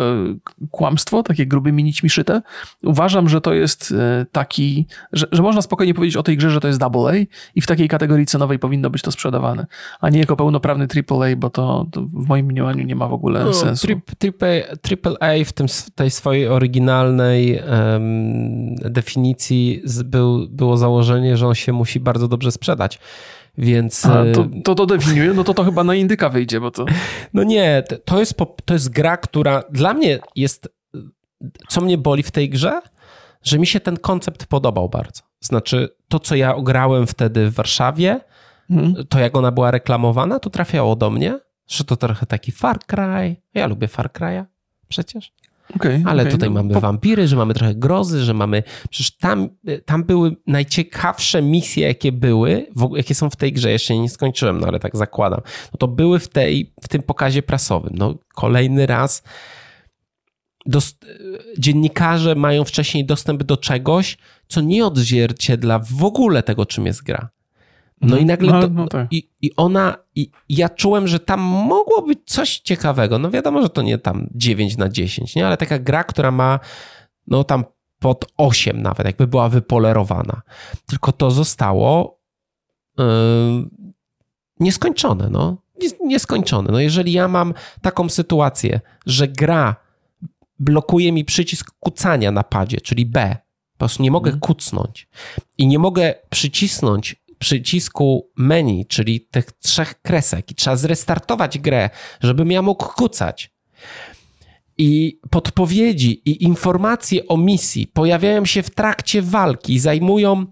[0.72, 2.42] kłamstwo, takie grubymi nićmi szyte.
[2.84, 6.60] Uważam, że to jest e, taki, że, że, można spokojnie powiedzieć o tej grze, że
[6.60, 9.66] to jest double A i w takiej kategorii cenowej powinno być to sprzedawane,
[10.02, 13.14] a nie jako pełnoprawny triple A, bo to, to w moim mniemaniu nie ma w
[13.14, 13.88] ogóle no, sensu.
[14.18, 21.56] Triple, triple A w tym, tej swojej oryginalnej um, definicji był, było założenie, że on
[21.56, 23.00] się musi bardzo dobrze sprzedać.
[23.58, 24.06] Więc...
[24.06, 25.34] A, to, to, to definiuje?
[25.34, 26.86] No to to chyba na indyka wyjdzie, bo to...
[27.34, 30.70] No nie, to jest, to jest gra, która dla mnie jest...
[31.68, 32.82] Co mnie boli w tej grze?
[33.43, 35.22] Że mi się ten koncept podobał bardzo.
[35.39, 38.20] Znaczy, to co ja ograłem wtedy w Warszawie,
[38.68, 38.95] hmm.
[39.10, 43.36] to jak ona była reklamowana, to trafiało do mnie, że to trochę taki Far Cry.
[43.54, 44.45] Ja lubię Far Cry'a
[44.88, 45.34] przecież.
[45.76, 46.82] Okay, Ale okay, tutaj no, mamy po...
[46.82, 48.64] wampiry, że mamy trochę grozy, że mamy.
[48.89, 49.49] Przecież tam,
[49.86, 53.72] tam były najciekawsze misje, jakie były, jakie są w tej grze.
[53.72, 55.41] Jeszcze nie skończyłem, no ale tak zakładam.
[55.74, 57.93] No to były w, tej, w tym pokazie prasowym.
[57.97, 59.24] No kolejny raz.
[60.66, 61.05] Dost...
[61.57, 67.30] Dziennikarze mają wcześniej dostęp do czegoś, co nie odzwierciedla w ogóle tego, czym jest gra.
[68.04, 68.28] No i mhm.
[68.28, 69.08] nagle no, to, no tak.
[69.14, 73.20] i, i ona, i ja czułem, że tam mogło być coś ciekawego.
[73.20, 75.47] No wiadomo, że to nie tam 9 na 10, nie?
[75.47, 76.60] Ale taka gra, która ma
[77.28, 77.64] no tam
[77.99, 80.41] pod 8 nawet, jakby była wypolerowana.
[80.86, 82.20] Tylko to zostało
[82.97, 83.06] yy,
[84.60, 85.58] nieskończone, no.
[86.01, 86.72] Nieskończone.
[86.72, 89.76] No jeżeli ja mam taką sytuację, że gra
[90.60, 93.38] blokuje mi przycisk kucania na padzie, czyli B,
[93.72, 94.39] po prostu nie mogę hmm.
[94.39, 95.08] kucnąć
[95.58, 101.89] i nie mogę przycisnąć przycisku menu, czyli tych trzech kresek i trzeba zrestartować grę,
[102.22, 103.54] żebym ja mógł kucać.
[104.78, 110.46] I podpowiedzi i informacje o misji pojawiają się w trakcie walki, zajmują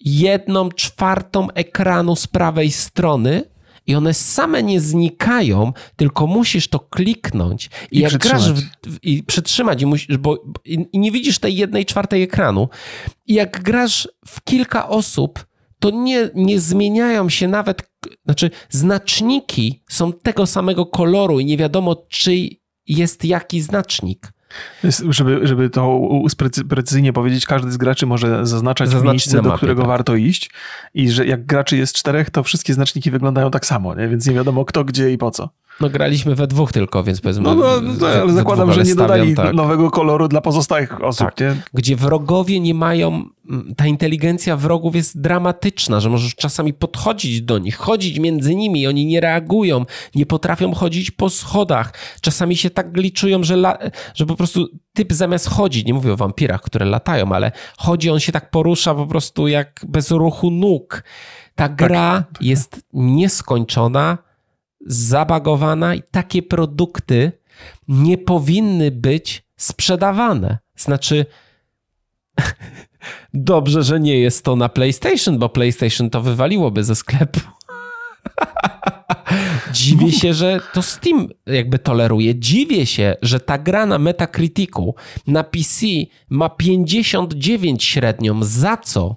[0.00, 3.42] jedną czwartą ekranu z prawej strony
[3.86, 8.98] i one same nie znikają, tylko musisz to kliknąć i, I jak grasz w, w,
[9.02, 12.68] i przytrzymać i, musisz, bo, i, i nie widzisz tej jednej czwartej ekranu.
[13.26, 15.49] I jak grasz w kilka osób,
[15.80, 17.90] to nie, nie zmieniają się nawet,
[18.24, 22.48] znaczy znaczniki są tego samego koloru i nie wiadomo, czy
[22.86, 24.32] jest jaki znacznik.
[25.08, 26.00] Żeby, żeby to
[26.68, 29.88] precyzyjnie powiedzieć, każdy z graczy może zaznaczać Zaznaczyć miejsce, do którego tak.
[29.88, 30.50] warto iść
[30.94, 34.08] i że jak graczy jest czterech, to wszystkie znaczniki wyglądają tak samo, nie?
[34.08, 35.48] więc nie wiadomo kto, gdzie i po co.
[35.80, 37.42] No graliśmy we dwóch tylko, więc powiedzmy...
[37.42, 39.54] No, no, no ale zakładam, że nie dodali tak.
[39.54, 41.40] nowego koloru dla pozostałych osób, tak.
[41.40, 41.56] nie?
[41.74, 43.24] Gdzie wrogowie nie mają...
[43.76, 49.06] Ta inteligencja wrogów jest dramatyczna, że możesz czasami podchodzić do nich, chodzić między nimi, oni
[49.06, 51.92] nie reagują, nie potrafią chodzić po schodach.
[52.20, 53.78] Czasami się tak gliczują, że, la...
[54.14, 58.20] że po prostu typ zamiast chodzić, nie mówię o wampirach, które latają, ale chodzi, on
[58.20, 61.04] się tak porusza po prostu jak bez ruchu nóg.
[61.54, 61.76] Ta tak.
[61.76, 62.42] gra tak.
[62.42, 64.18] jest nieskończona,
[64.86, 67.32] zabagowana i takie produkty
[67.88, 70.58] nie powinny być sprzedawane.
[70.76, 71.26] Znaczy,
[73.34, 77.40] dobrze, że nie jest to na PlayStation, bo PlayStation to wywaliłoby ze sklepu.
[79.72, 82.34] Dziwię się, że to Steam jakby toleruje.
[82.38, 84.94] Dziwię się, że ta gra na Metacriticu
[85.26, 85.86] na PC
[86.30, 88.42] ma 59 średnią.
[88.42, 89.16] Za co?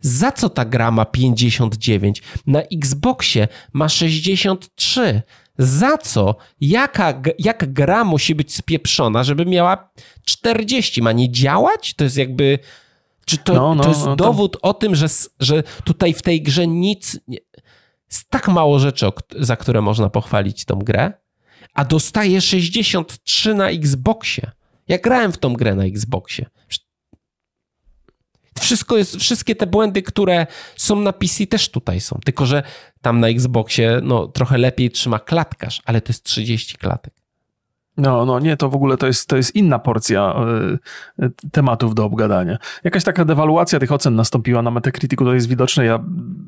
[0.00, 2.22] Za co ta gra ma 59?
[2.46, 5.22] Na Xboxie ma 63.
[5.58, 6.36] Za co?
[6.60, 9.90] Jaka, jak gra musi być spieprzona, żeby miała
[10.24, 11.02] 40?
[11.02, 11.94] Ma nie działać?
[11.94, 12.58] To jest jakby.
[13.24, 14.60] Czy to, no, no, to jest no, dowód to...
[14.60, 15.06] o tym, że,
[15.40, 17.20] że tutaj w tej grze nic.
[18.10, 19.06] Jest tak mało rzeczy,
[19.38, 21.12] za które można pochwalić tą grę,
[21.74, 24.50] a dostaje 63 na Xboxie.
[24.88, 26.46] Ja grałem w tą grę na Xboxie.
[28.60, 30.46] Wszystko jest, wszystkie te błędy, które
[30.76, 32.62] są na PC też tutaj są, tylko że
[33.00, 37.17] tam na Xboxie no, trochę lepiej trzyma klatkarz, ale to jest 30 klatek.
[37.98, 40.34] No, no nie, to w ogóle to jest, to jest inna porcja
[41.22, 42.58] y, tematów do obgadania.
[42.84, 45.84] Jakaś taka dewaluacja tych ocen nastąpiła na Metacriticu, to jest widoczne.
[45.84, 45.98] Ja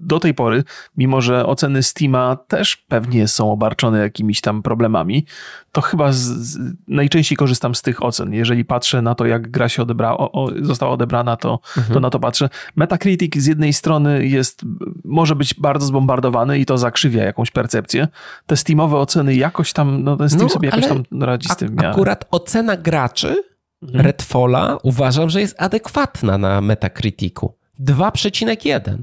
[0.03, 0.64] do tej pory,
[0.96, 5.26] mimo że oceny Steama też pewnie są obarczone jakimiś tam problemami,
[5.72, 8.32] to chyba z, z, najczęściej korzystam z tych ocen.
[8.32, 11.94] Jeżeli patrzę na to, jak gra się odebra, o, o, została odebrana, to, mhm.
[11.94, 12.48] to na to patrzę.
[12.76, 14.62] Metacritic z jednej strony jest,
[15.05, 18.09] może być bardzo zbombardowany i to zakrzywia jakąś percepcję.
[18.46, 21.78] Te Steamowe oceny jakoś tam, no ten Steam no, sobie jakoś tam radzi z tym.
[21.78, 23.43] Akurat ocena graczy
[23.82, 24.07] mhm.
[24.07, 27.55] Redfalla uważam, że jest adekwatna na Metacriticu.
[27.80, 28.99] 2,1.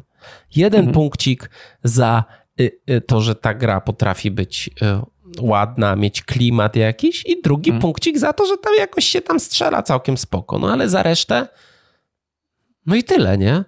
[0.56, 0.94] Jeden mhm.
[0.94, 1.50] punkcik
[1.84, 2.24] za
[2.60, 7.70] y, y, to, że ta gra potrafi być y, ładna, mieć klimat jakiś i drugi
[7.70, 7.82] mhm.
[7.82, 10.60] punkcik za to, że tam jakoś się tam strzela całkiem spoko.
[10.60, 11.48] No ale za resztę
[12.86, 13.64] no i tyle, nie?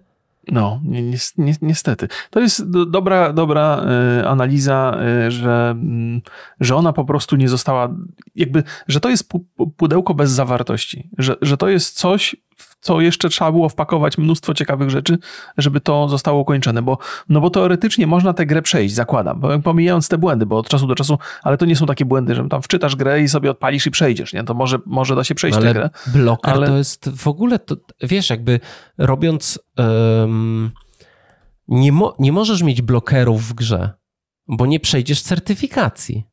[0.51, 2.07] No, ni ni ni niestety.
[2.29, 3.85] To jest do, dobra, dobra
[4.21, 4.97] y, analiza,
[5.27, 5.75] y, że,
[6.17, 6.21] y,
[6.59, 7.95] że ona po prostu nie została,
[8.35, 9.29] jakby, że to jest
[9.77, 12.35] pudełko bez zawartości, że, że to jest coś,
[12.79, 15.17] co jeszcze trzeba było wpakować mnóstwo ciekawych rzeczy,
[15.57, 16.97] żeby to zostało ukończone, bo,
[17.29, 20.95] no bo teoretycznie można tę grę przejść, zakładam, pomijając te błędy, bo od czasu do
[20.95, 23.91] czasu, ale to nie są takie błędy, że tam wczytasz grę i sobie odpalisz i
[23.91, 24.43] przejdziesz, nie?
[24.43, 25.89] To może, może da się przejść ale tę grę.
[26.07, 26.67] Bloker ale...
[26.67, 28.59] to jest w ogóle, to, wiesz, jakby
[28.97, 29.59] robiąc...
[29.77, 30.71] Um,
[31.67, 33.89] nie, mo nie możesz mieć blokerów w grze,
[34.47, 36.23] bo nie przejdziesz certyfikacji.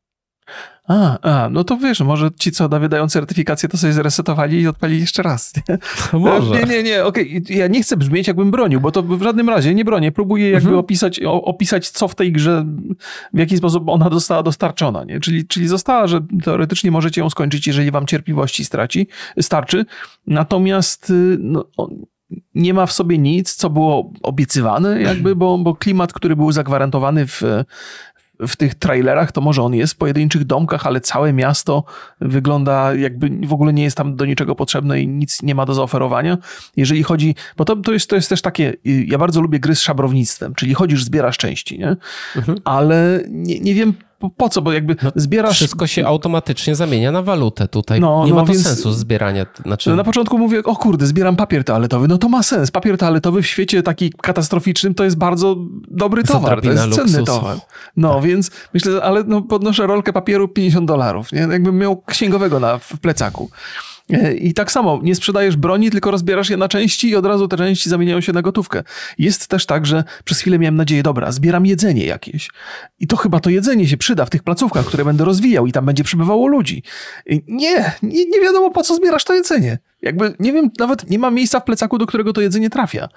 [0.87, 5.01] A, a, no to wiesz, może ci, co wydają certyfikację, to sobie zresetowali i odpalili
[5.01, 5.53] jeszcze raz.
[5.55, 5.77] Nie?
[6.19, 6.55] może.
[6.55, 7.41] Nie, nie, nie, okej.
[7.43, 7.57] Okay.
[7.57, 10.11] Ja nie chcę brzmieć, jakbym bronił, bo to w żadnym razie nie bronię.
[10.11, 10.79] Próbuję jakby mhm.
[10.79, 12.65] opisać, o, opisać, co w tej grze,
[13.33, 15.03] w jaki sposób ona została dostarczona.
[15.03, 15.19] Nie?
[15.19, 19.07] Czyli, czyli została, że teoretycznie możecie ją skończyć, jeżeli wam cierpliwości straci,
[19.41, 19.85] starczy.
[20.27, 21.65] Natomiast y, no,
[22.55, 27.27] nie ma w sobie nic, co było obiecywane, jakby, bo, bo klimat, który był zagwarantowany
[27.27, 27.41] w,
[28.39, 31.83] w tych trailerach, to może on jest w pojedynczych domkach, ale całe miasto
[32.21, 35.73] wygląda jakby w ogóle nie jest tam do niczego potrzebne i nic nie ma do
[35.73, 36.37] zaoferowania.
[36.75, 39.81] Jeżeli chodzi, bo to, to, jest, to jest też takie, ja bardzo lubię gry z
[39.81, 41.95] szabrownictwem, czyli chodzisz, zbierasz części, nie?
[42.35, 42.57] Mhm.
[42.63, 43.93] Ale nie, nie wiem
[44.37, 45.55] po, co, bo jakby no, zbierasz...
[45.55, 47.99] Wszystko się automatycznie zamienia na walutę tutaj.
[47.99, 48.67] No, nie no, ma to więc...
[48.67, 49.45] sensu zbierania.
[49.65, 49.89] Znaczy...
[49.89, 52.07] No, na początku mówię, o kurde, zbieram papier toaletowy.
[52.07, 52.71] No to ma sens.
[52.71, 55.55] Papier toaletowy w świecie taki katastroficznym to jest bardzo
[55.87, 56.61] dobry towar.
[56.61, 57.07] To jest luksusu.
[57.07, 57.57] cenny towar.
[57.97, 58.23] No tak.
[58.23, 61.31] więc myślę, ale no, podnoszę rolkę papieru 50 dolarów.
[61.31, 63.49] Jakbym miał księgowego na, w plecaku.
[64.13, 67.47] E, I tak samo, nie sprzedajesz broni, tylko rozbierasz je na części i od razu
[67.47, 68.83] te części zamieniają się na gotówkę.
[69.17, 72.49] Jest też tak, że przez chwilę miałem nadzieję, dobra, zbieram jedzenie jakieś.
[72.99, 75.85] I to chyba to jedzenie się przyda w tych placówkach, które będę rozwijał i tam
[75.85, 76.83] będzie przybywało ludzi.
[77.47, 79.77] Nie, nie, nie wiadomo po co zbierasz to jedzenie.
[80.01, 83.09] Jakby, nie wiem, nawet nie ma miejsca w plecaku, do którego to jedzenie trafia.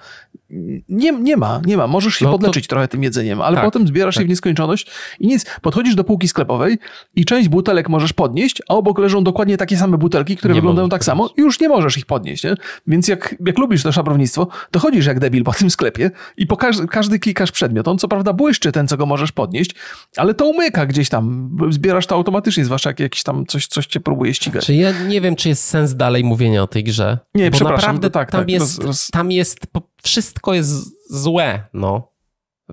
[0.89, 1.87] Nie, nie ma, nie ma.
[1.87, 2.69] Możesz się no podleczyć to...
[2.69, 4.21] trochę tym jedzeniem, ale tak, potem zbierasz tak.
[4.21, 5.45] je w nieskończoność i nic.
[5.61, 6.77] Podchodzisz do półki sklepowej
[7.15, 10.89] i część butelek możesz podnieść, a obok leżą dokładnie takie same butelki, które nie wyglądają
[10.89, 12.43] tak samo i już nie możesz ich podnieść.
[12.43, 12.55] Nie?
[12.87, 16.57] Więc jak, jak lubisz to szabrownictwo, to chodzisz jak debil po tym sklepie i po
[16.57, 17.87] każdy, każdy klikasz przedmiot.
[17.87, 19.75] On co prawda błyszczy ten, co go możesz podnieść,
[20.17, 21.57] ale to umyka gdzieś tam.
[21.69, 24.65] Zbierasz to automatycznie, zwłaszcza jak jakiś tam coś, coś cię próbuje ścigać.
[24.65, 27.17] Czy ja nie wiem, czy jest sens dalej mówienia o tej grze.
[27.35, 27.77] Nie, bo przepraszam.
[27.77, 29.07] Naprawdę tak, tam, tak, jest, roz, roz...
[29.11, 29.59] tam jest,
[30.03, 32.11] wszystko jest złe, no.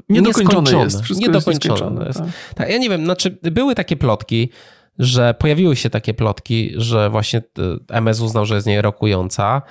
[0.08, 1.02] Niedokończone jest.
[1.02, 2.06] Wszystko niedokończone.
[2.06, 2.32] Jest jest.
[2.48, 2.54] Tak.
[2.54, 2.70] tak.
[2.70, 4.50] ja nie wiem, znaczy były takie plotki,
[4.98, 7.42] że pojawiły się takie plotki, że właśnie
[7.88, 9.62] e, MS uznał, że jest nierokująca,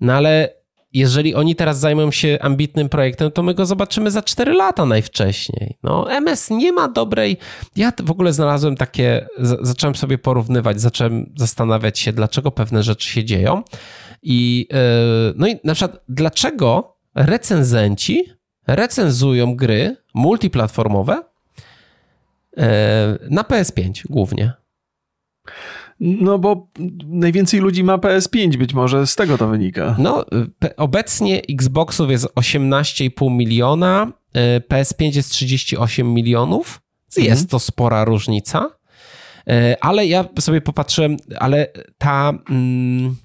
[0.00, 0.57] no ale
[0.92, 5.78] jeżeli oni teraz zajmą się ambitnym projektem, to my go zobaczymy za 4 lata najwcześniej.
[5.82, 7.36] No, MS nie ma dobrej.
[7.76, 9.26] Ja w ogóle znalazłem takie,
[9.60, 13.62] zacząłem sobie porównywać, zacząłem zastanawiać się, dlaczego pewne rzeczy się dzieją.
[14.22, 14.76] I e,
[15.36, 18.24] no i na przykład, dlaczego recenzenci
[18.66, 21.22] recenzują gry multiplatformowe
[22.56, 24.52] e, na PS5 głównie.
[26.00, 26.68] No bo
[27.06, 29.96] najwięcej ludzi ma PS5, być może z tego to wynika.
[29.98, 30.24] No,
[30.76, 36.80] obecnie Xboxów jest 18,5 miliona, e, PS5 jest 38 milionów.
[37.16, 37.46] Jest mhm.
[37.48, 38.70] to spora różnica,
[39.46, 41.66] e, ale ja sobie popatrzyłem, ale
[41.98, 42.32] ta.
[42.50, 43.16] Mm,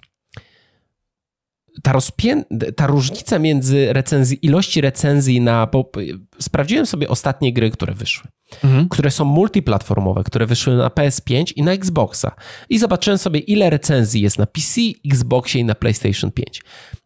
[1.83, 2.43] ta, rozpię...
[2.75, 5.67] ta różnica między recenzji, ilości recenzji na.
[5.67, 5.91] Bo
[6.39, 8.29] sprawdziłem sobie ostatnie gry, które wyszły,
[8.63, 8.89] mhm.
[8.89, 12.35] które są multiplatformowe, które wyszły na PS5 i na Xboxa.
[12.69, 16.63] I zobaczyłem sobie, ile recenzji jest na PC, Xboxie i na PlayStation 5.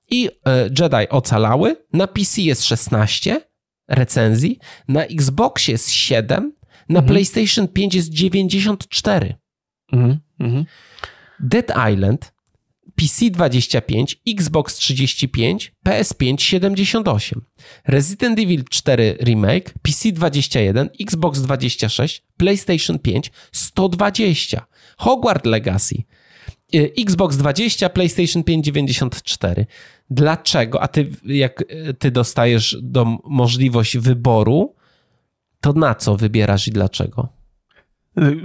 [0.10, 1.76] I e, Jedi ocalały.
[1.94, 3.42] Na PC jest 16
[3.88, 6.54] recenzji, na Xboxie jest 7,
[6.90, 7.06] na mhm.
[7.06, 9.36] PlayStation 5 jest 94.
[9.94, 10.20] Mhm.
[10.40, 10.66] mhm.
[11.40, 12.37] Dead Island
[12.98, 17.42] PC 25, Xbox 35, PS5 78,
[17.88, 24.66] Resident Evil 4 Remake, PC 21, Xbox 26, PlayStation 5 120,
[24.98, 26.04] Hogwarts Legacy,
[26.76, 29.66] y, Xbox 20, PlayStation 5 94.
[30.10, 30.82] Dlaczego?
[30.82, 31.64] A ty, jak
[32.00, 34.76] ty dostajesz do możliwość wyboru,
[35.62, 37.30] to na co wybierasz i dlaczego?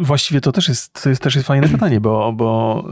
[0.01, 2.85] Właściwie to też jest, to jest też jest fajne pytanie, bo, bo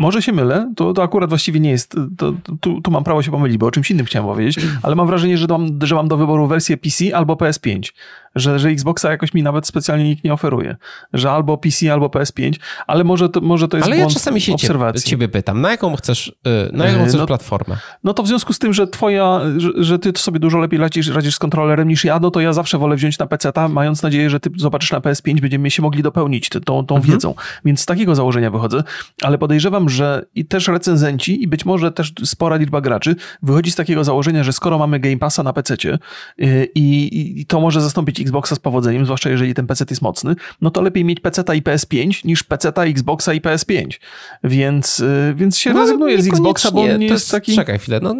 [0.00, 3.30] może się mylę, to, to akurat właściwie nie jest, to, tu, tu mam prawo się
[3.30, 6.16] pomylić, bo o czymś innym chciałem powiedzieć, ale mam wrażenie, że mam, że mam do
[6.16, 7.92] wyboru wersję PC albo PS5
[8.34, 10.76] że, że Xboxa jakoś mi nawet specjalnie nikt nie oferuje.
[11.12, 12.54] Że albo PC, albo PS5,
[12.86, 15.10] ale może to, może to jest Ale ja czasami się obserwacji.
[15.10, 17.76] ciebie pytam, na jaką chcesz, y, na jaką chcesz no, platformę?
[18.04, 21.08] No to w związku z tym, że twoja, że, że ty sobie dużo lepiej radzisz,
[21.08, 24.30] radzisz z kontrolerem niż ja, no to ja zawsze wolę wziąć na PC-ta, mając nadzieję,
[24.30, 27.02] że ty zobaczysz na PS5, będziemy się mogli dopełnić tą, tą mhm.
[27.02, 27.34] wiedzą.
[27.64, 28.82] Więc z takiego założenia wychodzę,
[29.22, 33.74] ale podejrzewam, że i też recenzenci i być może też spora liczba graczy wychodzi z
[33.74, 35.98] takiego założenia, że skoro mamy Game Passa na PC-cie
[36.42, 40.34] y, i, i to może zastąpić Xboxa z powodzeniem, zwłaszcza jeżeli ten PC jest mocny,
[40.60, 43.98] no to lepiej mieć PC i PS5 niż PC, Xboxa i PS5.
[44.44, 47.54] Więc, y, więc się no, rezygnuje z Xboxa, bo on nie jest, jest taki...
[47.54, 48.00] Czekaj chwilę.
[48.02, 48.14] No,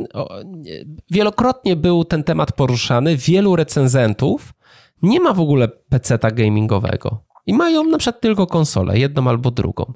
[1.10, 3.16] wielokrotnie był ten temat poruszany.
[3.16, 4.52] Wielu recenzentów
[5.02, 7.24] nie ma w ogóle PC gamingowego.
[7.46, 9.92] I mają na przykład tylko konsolę, jedną albo drugą.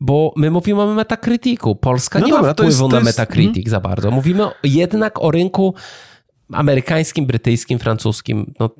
[0.00, 1.76] Bo my mówimy o Metacriticu.
[1.76, 3.18] Polska no nie dobra, ma wpływu jest, na jest...
[3.18, 3.70] Metacritic hmm.
[3.70, 4.10] za bardzo.
[4.10, 5.74] Mówimy jednak o rynku
[6.52, 8.54] amerykańskim, brytyjskim, francuskim.
[8.60, 8.70] No,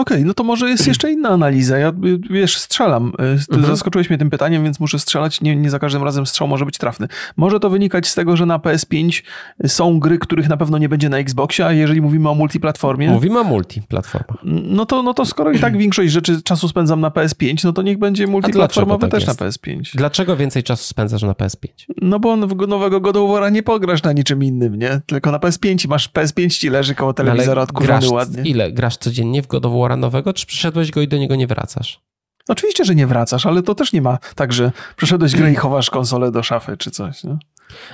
[0.00, 1.78] Okej, okay, no to może jest jeszcze inna analiza.
[1.78, 1.92] Ja
[2.30, 3.12] wiesz, strzelam.
[3.20, 3.66] Y, mhm.
[3.66, 5.40] Zaskoczyłeś mnie tym pytaniem, więc muszę strzelać.
[5.40, 7.08] Nie, nie za każdym razem strzał może być trafny.
[7.36, 9.22] Może to wynikać z tego, że na PS5
[9.66, 13.10] są gry, których na pewno nie będzie na Xboxie, a jeżeli mówimy o multiplatformie.
[13.10, 14.38] Mówimy o multiplatformach.
[14.44, 17.82] No to, no to skoro i tak większość rzeczy czasu spędzam na PS5, no to
[17.82, 19.40] niech będzie multiplatformowe tak też jest?
[19.40, 19.80] na PS5.
[19.94, 21.68] Dlaczego więcej czasu spędzasz na PS5?
[22.02, 22.36] No bo
[22.66, 25.00] nowego God of War'a nie pograsz na niczym innym, nie?
[25.06, 28.42] Tylko na PS5 masz PS5 ci leży koło telewizora odkurzony ładnie.
[28.42, 28.72] Ile?
[28.72, 32.00] Grasz codziennie w God of War nowego, czy przyszedłeś go i do niego nie wracasz?
[32.48, 35.90] Oczywiście, że nie wracasz, ale to też nie ma tak, że przeszedłeś grę i chowasz
[35.90, 37.24] konsolę do szafy czy coś.
[37.24, 37.38] Nie?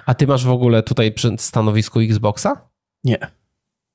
[0.06, 2.68] A ty masz w ogóle tutaj przy stanowisku Xboxa?
[3.04, 3.18] Nie.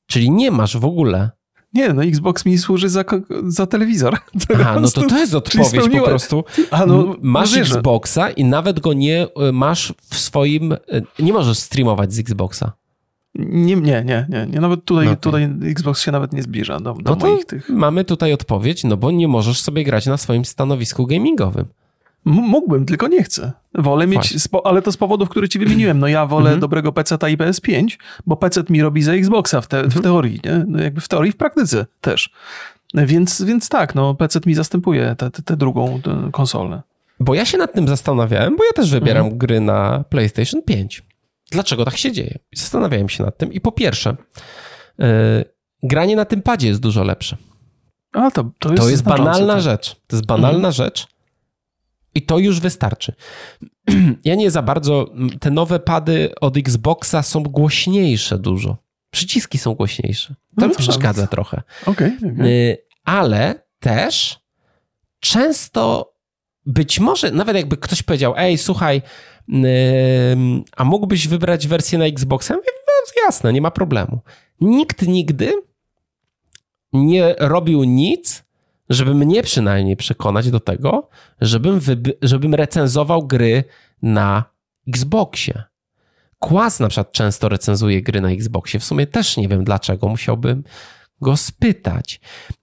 [0.08, 1.30] Czyli nie masz w ogóle?
[1.74, 3.04] Nie, no Xbox mi służy za,
[3.48, 4.18] za telewizor.
[4.68, 6.44] A, no to to jest odpowiedź po prostu.
[6.72, 10.72] A, no, masz no Xboxa i nawet go nie y, masz w swoim...
[10.72, 10.78] Y,
[11.20, 12.72] nie możesz streamować z Xboxa.
[13.38, 14.60] Nie, nie, nie, nie, nie.
[14.60, 15.18] Nawet tutaj, okay.
[15.18, 17.70] tutaj Xbox się nawet nie zbliża do, do no moich tych.
[17.70, 21.66] Mamy tutaj odpowiedź, no bo nie możesz sobie grać na swoim stanowisku gamingowym.
[22.26, 23.52] M mógłbym, tylko nie chcę.
[23.74, 26.00] Wolę mieć, ale to z powodów, które ci wymieniłem.
[26.00, 26.60] No ja wolę mhm.
[26.60, 30.04] dobrego PC i PS5, bo PC mi robi za Xboxa w, te, w mhm.
[30.04, 30.66] teorii, nie?
[30.68, 32.30] No jakby w teorii, w praktyce też.
[32.94, 35.16] Więc, więc tak, no PC mi zastępuje
[35.46, 36.82] tę drugą konsolę.
[37.20, 39.38] Bo ja się nad tym zastanawiałem, bo ja też wybieram mhm.
[39.38, 41.04] gry na PlayStation 5.
[41.52, 42.40] Dlaczego tak się dzieje?
[42.56, 44.16] Zastanawiałem się nad tym i po pierwsze,
[44.98, 45.08] yy,
[45.84, 47.38] granie na tym padzie jest dużo lepsze.
[48.12, 49.64] A to, to jest, to jest banalna tak.
[49.64, 49.96] rzecz.
[50.08, 50.74] To jest banalna mhm.
[50.74, 51.08] rzecz
[52.18, 53.14] i to już wystarczy.
[54.26, 55.06] ja nie za bardzo.
[55.40, 58.78] Te nowe pady od Xboxa są głośniejsze dużo.
[59.12, 60.30] Przyciski są głośniejsze.
[60.30, 61.32] To no mi przeszkadza nawet.
[61.32, 61.62] trochę.
[61.86, 62.78] Okay, okay.
[63.04, 64.40] Ale też
[65.20, 66.14] często
[66.66, 69.02] być może, nawet jakby ktoś powiedział, ej, słuchaj,
[70.76, 72.54] a mógłbyś wybrać wersję na Xboxa?
[72.54, 74.20] Ja no, jasne, nie ma problemu.
[74.62, 75.54] Nikt nigdy
[76.94, 78.44] nie robił nic,
[78.90, 81.10] żeby mnie przynajmniej przekonać do tego,
[81.42, 81.80] żebym,
[82.22, 83.64] żebym recenzował gry
[84.02, 84.44] na
[84.88, 85.64] Xboxie.
[86.40, 88.80] Kłas na przykład często recenzuje gry na Xboxie.
[88.80, 90.64] W sumie też nie wiem dlaczego, musiałbym
[91.22, 92.20] go spytać.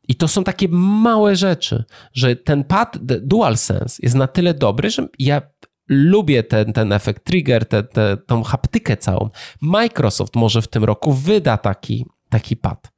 [0.09, 5.09] I to są takie małe rzeczy, że ten pad DualSense jest na tyle dobry, że
[5.18, 5.43] ja
[5.89, 9.30] lubię ten, ten efekt trigger, te, te, tą haptykę całą.
[9.61, 12.93] Microsoft może w tym roku wyda taki, taki pad.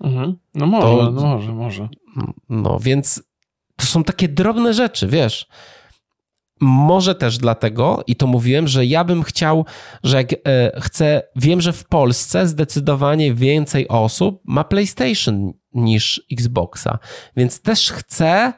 [0.00, 0.36] Mhm.
[0.54, 1.88] No może, to, no może, może.
[2.48, 3.22] No więc
[3.76, 5.46] to są takie drobne rzeczy, wiesz.
[6.60, 9.64] Może też dlatego, i to mówiłem, że ja bym chciał,
[10.04, 10.36] że jak e,
[10.80, 16.98] chcę, wiem, że w Polsce zdecydowanie więcej osób ma PlayStation niż Xboxa,
[17.36, 18.52] więc też chcę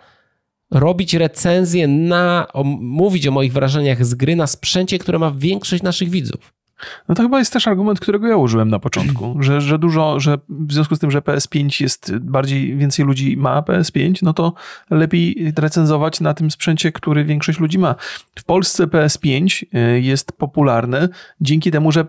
[0.71, 5.83] robić recenzję na, o, mówić o moich wrażeniach z gry na sprzęcie, które ma większość
[5.83, 6.60] naszych widzów.
[7.09, 10.39] No to chyba jest też argument, którego ja użyłem na początku, że, że dużo, że
[10.49, 14.55] w związku z tym, że PS5 jest bardziej, więcej ludzi ma PS5, no to
[14.91, 17.95] lepiej recenzować na tym sprzęcie, który większość ludzi ma.
[18.35, 19.65] W Polsce PS5
[19.97, 21.09] y, jest popularny
[21.41, 22.05] dzięki temu, że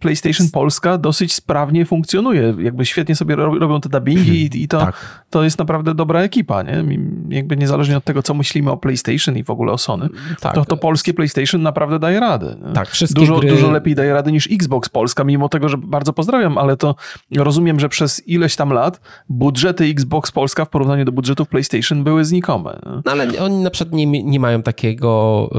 [0.00, 2.54] PlayStation Polska dosyć sprawnie funkcjonuje.
[2.58, 5.24] Jakby świetnie sobie robią te dubbingi i, i to, tak.
[5.30, 6.84] to jest naprawdę dobra ekipa, nie?
[7.28, 10.08] Jakby niezależnie od tego, co myślimy o PlayStation i w ogóle o Sony,
[10.40, 10.54] tak.
[10.54, 12.56] to, to polskie PlayStation naprawdę daje radę.
[12.66, 12.72] Nie?
[12.72, 13.48] Tak, wszystkie dużo, gry...
[13.48, 16.94] dużo lepiej daje rady niż Xbox Polska, mimo tego, że bardzo pozdrawiam, ale to
[17.36, 22.24] rozumiem, że przez ileś tam lat budżety Xbox Polska w porównaniu do budżetów PlayStation były
[22.24, 22.80] znikome.
[23.04, 25.50] No ale oni na przykład nie, nie mają takiego,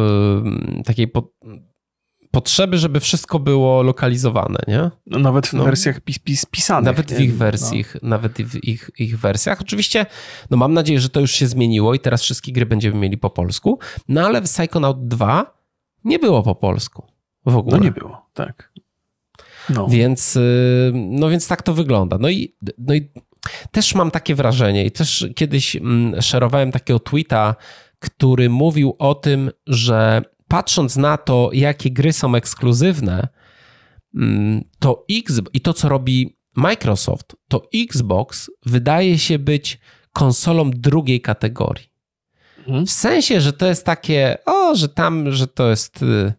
[0.76, 1.32] yy, takiej po,
[2.36, 4.92] potrzeby, żeby wszystko było lokalizowane, nie?
[5.06, 6.86] No, nawet w no, wersjach pis, pis, pisanych.
[6.86, 8.10] Nawet w ich wersji, no.
[8.10, 9.62] nawet w ich, ich wersjach.
[9.62, 10.06] Oczywiście,
[10.50, 13.30] no mam nadzieję, że to już się zmieniło i teraz wszystkie gry będziemy mieli po
[13.30, 15.56] polsku, no ale w Psychonaut 2
[16.04, 17.08] nie było po polsku
[17.46, 17.78] w ogóle.
[17.78, 18.72] No nie było, tak.
[19.70, 19.88] No.
[19.88, 22.18] Więc, y, no więc tak to wygląda.
[22.20, 23.12] No i, no i
[23.72, 27.56] też mam takie wrażenie i też kiedyś mm, szerowałem takiego tweeta,
[28.00, 33.28] który mówił o tym, że patrząc na to, jakie gry są ekskluzywne,
[34.16, 39.80] mm, to X i to, co robi Microsoft, to Xbox wydaje się być
[40.14, 41.90] konsolą drugiej kategorii.
[42.58, 42.86] Mhm.
[42.86, 46.34] W sensie, że to jest takie, o, że tam, że to jest y,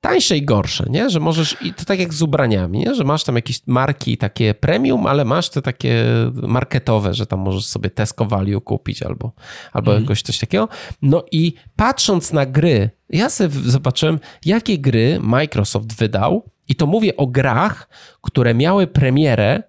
[0.00, 1.10] tańsze i gorsze, nie?
[1.10, 2.94] Że możesz, i to tak jak z ubraniami, nie?
[2.94, 7.66] Że masz tam jakieś marki takie premium, ale masz te takie marketowe, że tam możesz
[7.66, 9.32] sobie Tesco Value kupić albo,
[9.72, 10.02] albo mm.
[10.02, 10.68] jakoś coś takiego.
[11.02, 17.16] No i patrząc na gry, ja sobie zobaczyłem, jakie gry Microsoft wydał i to mówię
[17.16, 17.88] o grach,
[18.20, 19.62] które miały premierę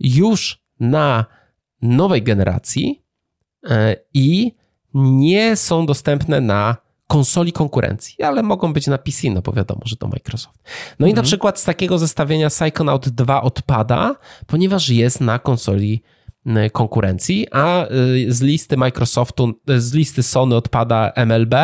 [0.00, 1.24] już na
[1.82, 3.02] nowej generacji
[3.70, 4.54] e, i
[4.94, 6.83] nie są dostępne na
[7.14, 10.58] konsoli konkurencji, ale mogą być na PC, no bo wiadomo, że to Microsoft.
[10.64, 11.10] No mhm.
[11.10, 11.24] i na mhm.
[11.24, 16.02] przykład z takiego zestawienia Psychonaut 2 odpada, ponieważ jest na konsoli
[16.72, 21.54] konkurencji, a y, z listy Microsoftu, z listy Sony odpada MLB,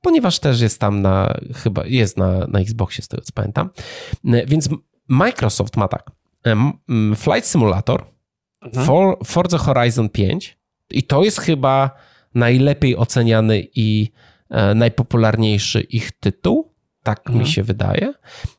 [0.00, 3.70] ponieważ też jest tam na, chyba jest na, na Xboxie, z tego co pamiętam.
[4.46, 4.68] Więc
[5.08, 6.10] Microsoft ma tak,
[7.16, 8.04] Flight Simulator,
[8.62, 8.86] mhm.
[8.86, 10.58] For, Forza Horizon 5
[10.90, 11.90] i to jest chyba
[12.34, 14.10] najlepiej oceniany i
[14.74, 16.72] najpopularniejszy ich tytuł,
[17.02, 17.38] tak mhm.
[17.38, 18.14] mi się wydaje.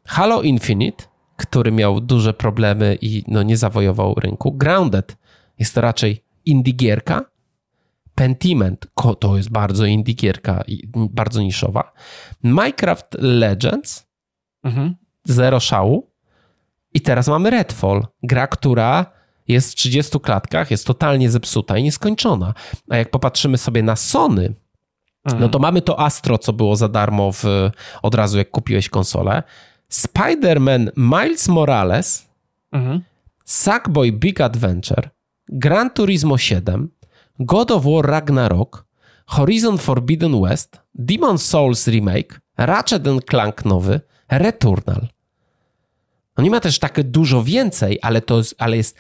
[0.06, 1.04] Halo Infinite,
[1.38, 4.52] który miał duże problemy i no, nie zawojował rynku.
[4.52, 5.18] Grounded
[5.60, 7.26] jest to raczej indie gierka.
[8.16, 8.88] Pentiment
[9.20, 11.94] to jest bardzo indie gierka i bardzo niszowa.
[12.44, 14.08] Minecraft Legends,
[14.64, 14.96] mhm.
[15.24, 16.12] zero szału.
[16.94, 19.06] I teraz mamy Redfall, gra, która
[19.48, 22.54] jest w 30 klatkach, jest totalnie zepsuta i nieskończona.
[22.89, 24.54] A jak popatrzymy sobie na Sony,
[25.26, 27.43] no to mamy to Astro, co było za darmo w,
[28.01, 29.43] od razu, jak kupiłeś konsolę.
[29.91, 32.28] Spider-Man Miles Morales,
[32.72, 33.01] mhm.
[33.45, 35.09] Sackboy Big Adventure,
[35.47, 36.89] Gran Turismo 7,
[37.39, 38.86] God of War Ragnarok,
[39.26, 45.07] Horizon Forbidden West, Demon Souls Remake, Ratchet Clank nowy, Returnal.
[46.38, 48.97] No nie ma też tak dużo więcej, ale, to jest, ale jest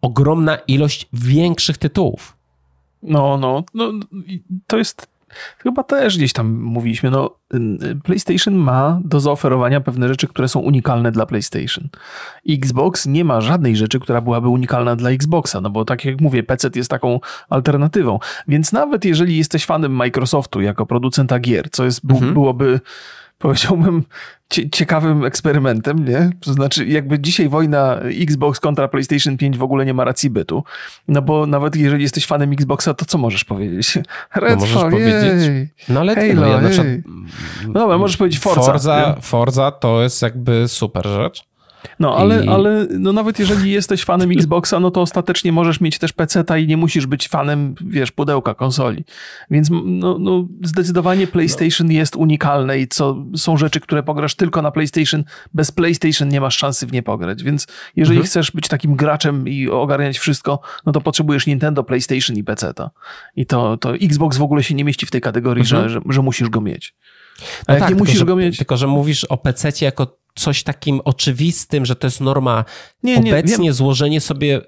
[0.00, 2.36] ogromna ilość większych tytułów.
[3.02, 3.92] No, no, no,
[4.66, 5.06] to jest
[5.58, 7.36] chyba też gdzieś tam mówiliśmy, no
[8.04, 11.88] PlayStation ma do zaoferowania pewne rzeczy, które są unikalne dla PlayStation.
[12.48, 16.42] Xbox nie ma żadnej rzeczy, która byłaby unikalna dla Xboxa, no bo tak jak mówię,
[16.42, 18.18] PC jest taką alternatywą.
[18.48, 22.34] Więc nawet jeżeli jesteś fanem Microsoftu jako producenta gier, co jest, mhm.
[22.34, 22.80] byłoby
[23.40, 24.04] powiedziałbym,
[24.72, 26.30] ciekawym eksperymentem, nie?
[26.40, 30.64] To znaczy, jakby dzisiaj wojna Xbox kontra PlayStation 5 w ogóle nie ma racji bytu.
[31.08, 33.98] No bo nawet jeżeli jesteś fanem Xboxa, to co możesz powiedzieć?
[34.34, 35.70] Redfall, no możesz powiedzieć.
[35.88, 36.60] No ale Halo, no, ja
[37.66, 38.62] no dobra, możesz powiedzieć Forza.
[38.62, 41.49] Forza, Forza to jest jakby super rzecz.
[42.00, 42.48] No, ale, I...
[42.48, 46.66] ale no nawet jeżeli jesteś fanem Xboxa, no to ostatecznie możesz mieć też PC-ta i
[46.66, 49.04] nie musisz być fanem, wiesz, pudełka konsoli.
[49.50, 51.92] Więc no, no zdecydowanie PlayStation no.
[51.92, 55.24] jest unikalne i co, są rzeczy, które pograsz tylko na PlayStation.
[55.54, 57.42] Bez PlayStation nie masz szansy w nie pograć.
[57.42, 57.66] Więc
[57.96, 58.26] jeżeli mhm.
[58.26, 62.90] chcesz być takim graczem i ogarniać wszystko, no to potrzebujesz Nintendo, PlayStation i PC-ta.
[63.36, 65.82] I to, to Xbox w ogóle się nie mieści w tej kategorii, mhm.
[65.82, 66.94] że, że, że musisz go mieć.
[67.68, 68.56] No tak, nie musisz tylko, go mieć.
[68.56, 72.64] Tylko, że mówisz o PC jako coś takim oczywistym, że to jest norma.
[73.02, 74.64] Nie, nie, Obecnie złożenie sobie y,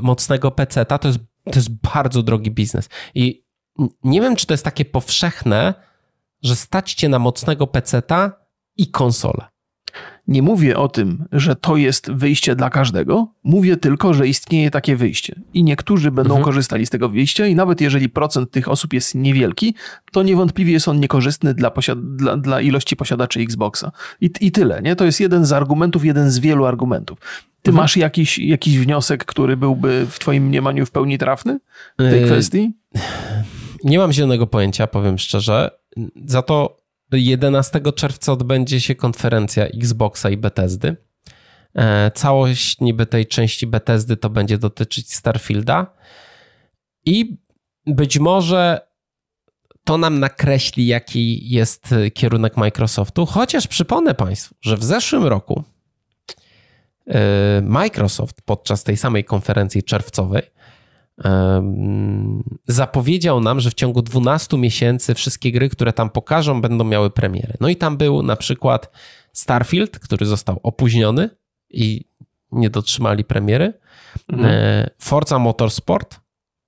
[0.00, 2.88] mocnego PC-ta to jest, to jest bardzo drogi biznes.
[3.14, 3.44] I
[4.04, 5.74] nie wiem, czy to jest takie powszechne,
[6.42, 8.32] że stać cię na mocnego PC-ta
[8.76, 9.44] i konsolę.
[10.28, 14.96] Nie mówię o tym, że to jest wyjście dla każdego, mówię tylko, że istnieje takie
[14.96, 15.40] wyjście.
[15.54, 16.44] I niektórzy będą mhm.
[16.44, 19.74] korzystali z tego wyjścia, i nawet jeżeli procent tych osób jest niewielki,
[20.12, 23.92] to niewątpliwie jest on niekorzystny dla, dla, dla ilości posiadaczy Xboxa.
[24.20, 24.96] I, I tyle, nie?
[24.96, 27.18] To jest jeden z argumentów, jeden z wielu argumentów.
[27.62, 27.82] Ty mhm.
[27.82, 31.60] masz jakiś, jakiś wniosek, który byłby w Twoim mniemaniu w pełni trafny
[31.98, 32.72] w tej yy, kwestii?
[33.84, 35.70] Nie mam zielonego pojęcia, powiem szczerze.
[36.26, 36.77] Za to
[37.16, 40.96] 11 czerwca odbędzie się konferencja Xboxa i Bethesdy.
[41.74, 45.94] E, całość niby tej części Bethesdy to będzie dotyczyć Starfielda
[47.06, 47.36] i
[47.86, 48.88] być może
[49.84, 55.64] to nam nakreśli, jaki jest kierunek Microsoftu, chociaż przypomnę Państwu, że w zeszłym roku
[57.06, 60.42] e, Microsoft podczas tej samej konferencji czerwcowej
[62.68, 67.54] zapowiedział nam, że w ciągu 12 miesięcy wszystkie gry, które tam pokażą, będą miały premiery.
[67.60, 68.90] No i tam był na przykład
[69.32, 71.30] Starfield, który został opóźniony
[71.70, 72.04] i
[72.52, 73.72] nie dotrzymali premiery.
[74.28, 74.54] Mhm.
[74.54, 76.20] E, Forza Motorsport.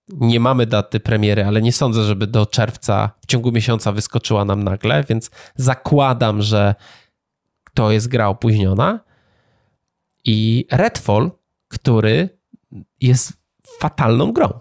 [0.09, 4.65] Nie mamy daty premiery, ale nie sądzę, żeby do czerwca w ciągu miesiąca wyskoczyła nam
[4.65, 6.75] nagle, więc zakładam, że
[7.75, 9.01] to jest gra opóźniona.
[10.25, 11.31] I Redfall,
[11.69, 12.39] który
[13.01, 13.33] jest
[13.79, 14.61] fatalną grą.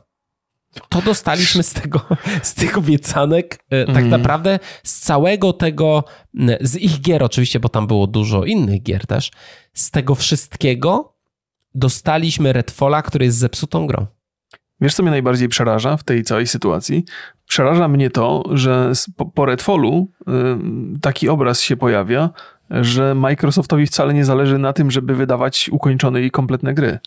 [0.89, 2.01] To dostaliśmy z tego,
[2.41, 3.87] z tych obiecanek, mm.
[3.87, 4.09] tak mhm.
[4.09, 6.03] naprawdę z całego tego,
[6.61, 9.31] z ich gier oczywiście, bo tam było dużo innych gier też,
[9.73, 11.13] z tego wszystkiego
[11.75, 14.05] dostaliśmy Redfalla, który jest zepsutą grą.
[14.81, 17.05] Wiesz, co mnie najbardziej przeraża w tej całej sytuacji?
[17.47, 20.23] Przeraża mnie to, że po, po Redfallu y,
[21.01, 22.29] taki obraz się pojawia,
[22.69, 26.99] że Microsoftowi wcale nie zależy na tym, żeby wydawać ukończone i kompletne gry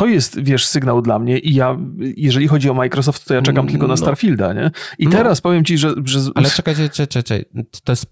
[0.00, 1.78] to jest, wiesz, sygnał dla mnie i ja,
[2.16, 3.96] jeżeli chodzi o Microsoft, to ja czekam tylko na no.
[3.96, 4.70] Starfielda, nie?
[4.98, 5.10] I no.
[5.10, 6.20] teraz powiem ci, że, że...
[6.34, 7.44] Ale czekajcie, czekaj, czekaj,
[7.84, 8.06] to jest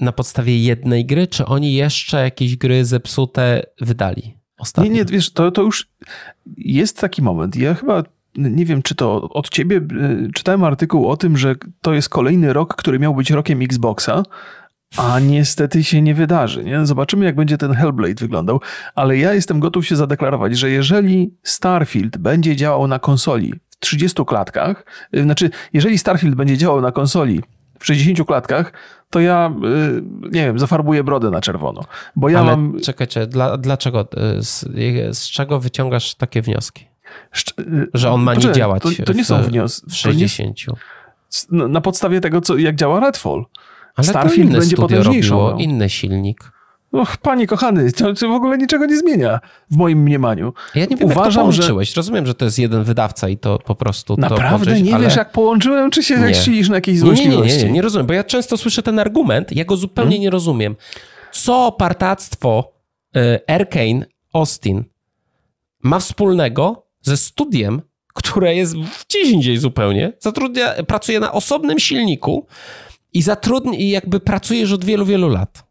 [0.00, 4.92] na podstawie jednej gry, czy oni jeszcze jakieś gry zepsute wydali ostatnio?
[4.92, 5.88] Nie, nie, wiesz, to, to już
[6.56, 7.56] jest taki moment.
[7.56, 8.02] Ja chyba
[8.36, 12.52] nie wiem, czy to od ciebie y, czytałem artykuł o tym, że to jest kolejny
[12.52, 14.22] rok, który miał być rokiem Xboxa,
[14.96, 16.64] a niestety się nie wydarzy.
[16.64, 16.86] Nie?
[16.86, 18.60] Zobaczymy, jak będzie ten Hellblade wyglądał,
[18.94, 24.24] ale ja jestem gotów się zadeklarować, że jeżeli Starfield będzie działał na konsoli w 30
[24.24, 24.84] klatkach,
[25.16, 27.42] y, znaczy, jeżeli Starfield będzie działał na konsoli
[27.78, 28.72] w 60 klatkach,
[29.10, 29.52] to ja,
[29.96, 31.84] y, nie wiem, zafarbuję brodę na czerwono.
[32.16, 32.80] Bo ja ale mam.
[32.80, 34.08] Czekajcie, dla, dlaczego?
[34.38, 34.64] Y, z,
[35.18, 36.88] z czego wyciągasz takie wnioski?
[37.94, 39.90] Że on ma nie działać to, to nie są wnioski.
[39.90, 40.56] W 60.
[41.50, 43.44] Nie, na podstawie tego, co, jak działa Redfall.
[43.98, 45.38] Ale Starfield będzie potężniejszą.
[45.40, 46.52] Robiło, inny silnik.
[46.92, 49.40] Och, panie kochany, to, to, w ogóle niczego nie zmienia
[49.70, 50.52] w moim mniemaniu.
[50.74, 51.88] Ja nie wiem, Uważam, jak to połączyłeś.
[51.88, 51.94] Że...
[51.96, 55.04] Rozumiem, że to jest jeden wydawca i to po prostu Naprawdę to nie ale...
[55.04, 56.26] wiesz, jak połączyłem, czy się nie.
[56.26, 57.50] jak silisz na jakieś złośliwości?
[57.50, 60.10] Nie, nie, nie, nie, nie rozumiem, bo ja często słyszę ten argument, ja go zupełnie
[60.10, 60.22] hmm?
[60.22, 60.76] nie rozumiem.
[61.32, 62.72] Co partactwo
[63.16, 64.84] y, Arkane Austin
[65.82, 67.82] ma wspólnego ze studiem,
[68.14, 68.74] które jest
[69.08, 72.46] gdzieś indziej zupełnie, zatrudnia, pracuje na osobnym silniku,
[73.12, 75.64] i zatrudni, i jakby pracujesz od wielu, wielu lat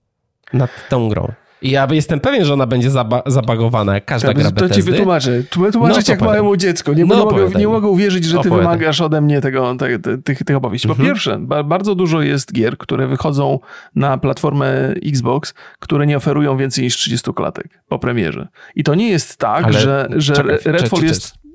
[0.53, 1.31] nad tą grą.
[1.61, 4.81] I ja jestem pewien, że ona będzie zaba zabagowana, jak każda tak, gra To ci
[4.81, 5.43] wytłumaczę.
[5.57, 6.93] Wytłumaczyć no, jak małemu dziecku.
[6.93, 8.59] Nie, no, mogę, nie mogę uwierzyć, że ty opowiadaj.
[8.59, 10.87] wymagasz ode mnie tego, te, te, tych, tych opowieści.
[10.87, 11.09] Po mhm.
[11.09, 13.59] pierwsze, bardzo dużo jest gier, które wychodzą
[13.95, 18.47] na platformę Xbox, które nie oferują więcej niż 30 klatek po premierze.
[18.75, 21.46] I to nie jest tak, Ale że, że czekaj, Redfall jest...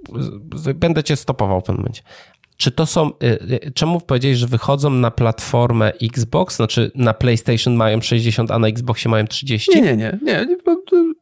[0.74, 2.02] Będę cię stopował w pewnym momencie.
[2.56, 3.26] czy to są, y,
[3.66, 8.68] y, czemu powiedziałeś, że wychodzą na platformę Xbox, znaczy na PlayStation mają 60, a na
[8.68, 9.70] Xboxie mają 30?
[9.74, 10.56] Nie, nie, nie, nie, nie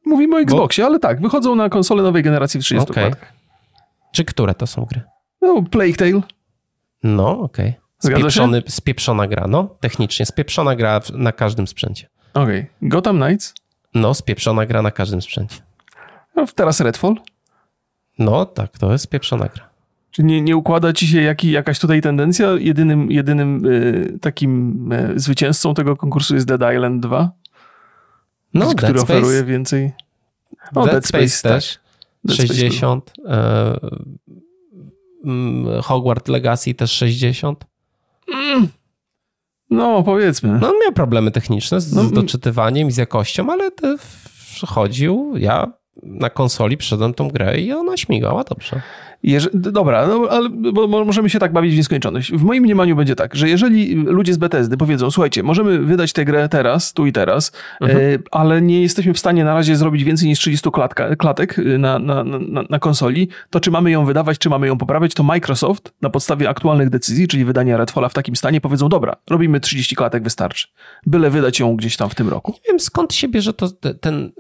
[0.05, 0.89] mówimy o Xboxie, bo...
[0.89, 3.11] ale tak, wychodzą na konsole nowej generacji w 30 okay.
[4.13, 5.03] Czy które to są gry?
[5.41, 6.21] No, Plague Tale.
[7.03, 7.69] No, okej.
[8.03, 8.17] Okay.
[8.19, 12.09] Spieprzony, spieprzona gra, no, technicznie, spieprzona gra na każdym sprzęcie.
[12.35, 12.61] Okej.
[12.61, 12.89] Okay.
[12.89, 13.55] Gotham Knights?
[13.95, 15.57] No, spieprzona gra na każdym sprzęcie.
[16.37, 17.15] No, teraz Redfall?
[18.19, 19.71] No, tak, to jest spieprzona gra.
[20.11, 22.51] Czy nie, nie układa ci się jaki, jakaś tutaj tendencja?
[22.59, 27.31] Jedynym, jedynym y, takim y, zwycięzcą tego konkursu jest Dead Island 2?
[28.55, 29.45] No, który Dead oferuje Space.
[29.45, 29.93] więcej.
[30.75, 31.79] O, Dead, Dead Space, Space też.
[32.25, 33.11] Dead 60.
[33.11, 33.87] Space
[35.79, 37.65] y, Hogwarts Legacy też 60.
[38.35, 38.69] Mm.
[39.71, 40.59] No, powiedzmy.
[40.61, 43.71] No, miał problemy techniczne z, no, z doczytywaniem i z jakością, ale
[44.67, 45.33] chodził.
[45.37, 48.83] Ja na konsoli przyszedłem tą grę i ona śmigała dobrze.
[49.53, 52.33] Dobra, no, ale bo możemy się tak bawić w nieskończoność.
[52.33, 56.25] W moim mniemaniu będzie tak, że jeżeli ludzie z Bethesdy powiedzą, słuchajcie, możemy wydać tę
[56.25, 58.01] grę teraz, tu i teraz, mhm.
[58.01, 61.99] e, ale nie jesteśmy w stanie na razie zrobić więcej niż 30 klatka, klatek na,
[61.99, 65.93] na, na, na, konsoli, to czy mamy ją wydawać, czy mamy ją poprawiać, to Microsoft
[66.03, 70.23] na podstawie aktualnych decyzji, czyli wydania Redfalla w takim stanie, powiedzą, dobra, robimy 30 klatek,
[70.23, 70.69] wystarczy.
[71.07, 72.53] Byle wydać ją gdzieś tam w tym roku.
[72.53, 73.69] Nie wiem, skąd się bierze to,
[74.01, 74.33] ten,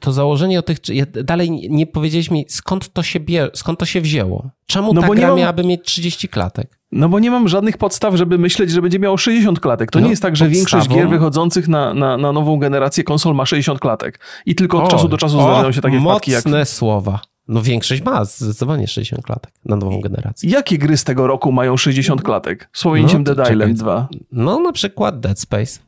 [0.00, 0.78] to założenie o tych,
[1.24, 4.50] dalej nie powiedzieliśmy, skąd to się bierze, skąd to się wzięło?
[4.66, 5.38] Czemu no ta gra mam...
[5.38, 6.78] miałaby mieć 30 klatek?
[6.92, 9.90] No bo nie mam żadnych podstaw, żeby myśleć, że będzie miało 60 klatek.
[9.90, 10.58] To no, nie jest tak, że podstawą...
[10.58, 14.20] większość gier wychodzących na, na, na nową generację konsol ma 60 klatek.
[14.46, 16.44] I tylko od o, czasu do czasu o, zdarzają się takie wpadki jak...
[16.44, 17.20] Mocne słowa.
[17.48, 20.50] No większość ma zdecydowanie 60 klatek na nową generację.
[20.50, 22.68] Jakie gry z tego roku mają 60 klatek?
[22.72, 24.08] Wspomnieniem no, Dead Island 2.
[24.32, 25.80] No na przykład Dead Space.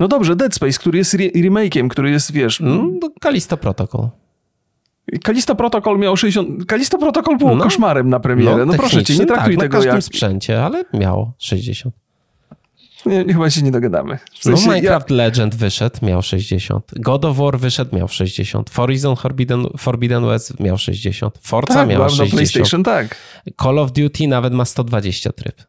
[0.00, 2.60] No dobrze, Dead Space, który jest re remake'iem, który jest, wiesz...
[2.60, 4.08] No, Kalisto Protocol.
[5.22, 6.64] Kalisto Protocol miał 60.
[6.64, 8.56] Kalisto Protocol było no, koszmarem na premierę.
[8.56, 10.04] No, no proszę cię, nie traktuj tak, tego na każdym jak...
[10.04, 11.94] sprzęcie, ale miało 60.
[13.06, 14.18] Nie, chyba się nie dogadamy.
[14.34, 15.16] W sensie, no Minecraft ja...
[15.16, 16.92] Legend wyszedł, miał 60.
[16.96, 18.70] God of War wyszedł, miał 60.
[18.70, 21.38] Horizon Forbidden, Forbidden West miał 60.
[21.42, 22.30] Forza tak, miał 60.
[22.30, 23.16] PlayStation, tak.
[23.62, 25.62] Call of Duty nawet ma 120 tryb.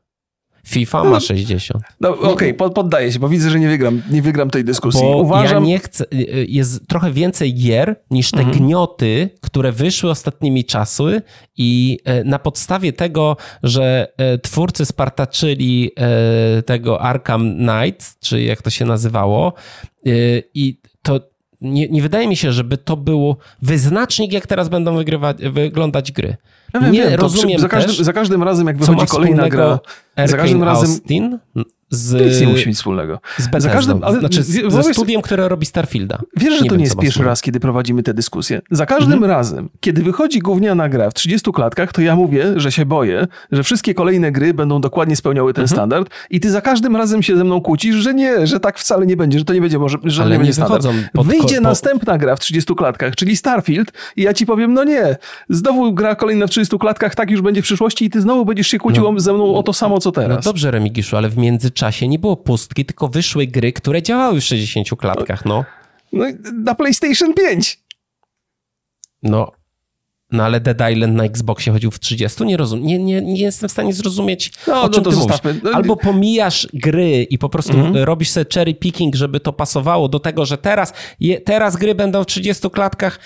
[0.67, 1.83] FIFA ma 60.
[2.01, 5.01] No, no Okej, okay, poddaję się, bo widzę, że nie wygram, nie wygram tej dyskusji.
[5.01, 5.63] Bo Uważam...
[5.63, 8.57] ja nie chcę, y, y, jest trochę więcej gier niż te mhm.
[8.57, 11.21] gnioty, które wyszły ostatnimi czasy
[11.57, 18.61] i e, na podstawie tego, że e, twórcy spartaczyli e, tego Arkham Knight, czy jak
[18.61, 19.53] to się nazywało
[20.53, 21.19] i to
[21.61, 26.37] nie, nie wydaje mi się, żeby to było wyznacznik, jak teraz będą wygrywać, wyglądać gry.
[26.73, 29.79] Ja wiem, nie wiem, rozumiem za, każdym, za każdym razem, jak wychodzi kolejna gra,
[30.25, 30.89] za każdym razem...
[30.89, 31.39] Austin
[31.89, 33.19] z, Nic nie musi mieć wspólnego.
[33.37, 36.19] Z Bethesdą, za każdym, ale, znaczy z, ze studiem, które robi Starfielda.
[36.37, 38.61] Wiesz, że nie to wiem, nie jest pierwszy raz, kiedy prowadzimy tę dyskusję.
[38.71, 39.31] Za każdym mhm.
[39.31, 43.63] razem, kiedy wychodzi gówniana gra w 30 klatkach, to ja mówię, że się boję, że
[43.63, 45.77] wszystkie kolejne gry będą dokładnie spełniały ten mhm.
[45.77, 49.05] standard i ty za każdym razem się ze mną kłócisz, że nie, że tak wcale
[49.05, 50.87] nie będzie, że to nie będzie może, że ale nie, nie będzie standard.
[51.13, 51.61] Wyjdzie po...
[51.61, 55.17] następna gra w 30 klatkach, czyli Starfield i ja ci powiem, no nie,
[55.49, 58.67] znowu gra kolejna w 30 klatkach, tak już będzie w przyszłości i ty znowu będziesz
[58.67, 60.45] się kłócił no, ze mną o to samo, co teraz.
[60.45, 64.41] No dobrze, Remigiszu, ale w międzyczasie czasie nie było pustki, tylko wyszły gry, które działały
[64.41, 65.65] w 60 klatkach, no.
[66.13, 66.25] No,
[66.63, 67.79] na PlayStation 5.
[69.23, 69.51] No,
[70.31, 72.45] no ale Dead Island na Xboxie chodził w 30?
[72.45, 75.27] Nie rozumiem, nie, nie, nie jestem w stanie zrozumieć, no, o czym no to.
[75.63, 78.05] No, Albo pomijasz gry i po prostu mhm.
[78.05, 82.23] robisz sobie cherry picking, żeby to pasowało do tego, że teraz, je, teraz gry będą
[82.23, 83.19] w 30 klatkach.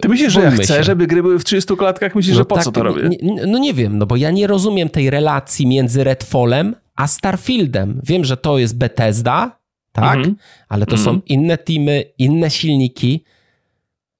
[0.00, 0.84] Ty myślisz, że ja chcę, się.
[0.84, 2.14] żeby gry były w 30 klatkach?
[2.14, 3.08] Myślisz, no że po tak, co to robię?
[3.22, 8.00] Nie, no nie wiem, no bo ja nie rozumiem tej relacji między Redfallem a Starfieldem.
[8.04, 9.58] Wiem, że to jest Bethesda,
[9.92, 10.36] tak, mhm.
[10.68, 11.04] ale to mhm.
[11.04, 13.24] są inne teamy, inne silniki,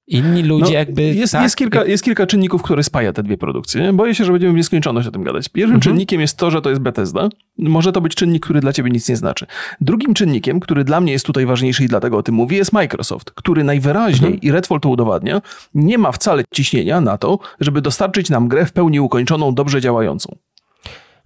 [0.07, 1.03] inni ludzie no, jakby...
[1.03, 1.43] Jest, tak?
[1.43, 3.93] jest, kilka, jest kilka czynników, które spaja te dwie produkcje.
[3.93, 5.49] Boję się, że będziemy w nieskończoność o tym gadać.
[5.49, 5.81] Pierwszym mhm.
[5.81, 7.29] czynnikiem jest to, że to jest Bethesda.
[7.57, 9.45] Może to być czynnik, który dla ciebie nic nie znaczy.
[9.81, 13.31] Drugim czynnikiem, który dla mnie jest tutaj ważniejszy i dlatego o tym mówię, jest Microsoft,
[13.31, 14.41] który najwyraźniej, mhm.
[14.41, 15.41] i Redfall to udowadnia,
[15.73, 20.35] nie ma wcale ciśnienia na to, żeby dostarczyć nam grę w pełni ukończoną, dobrze działającą.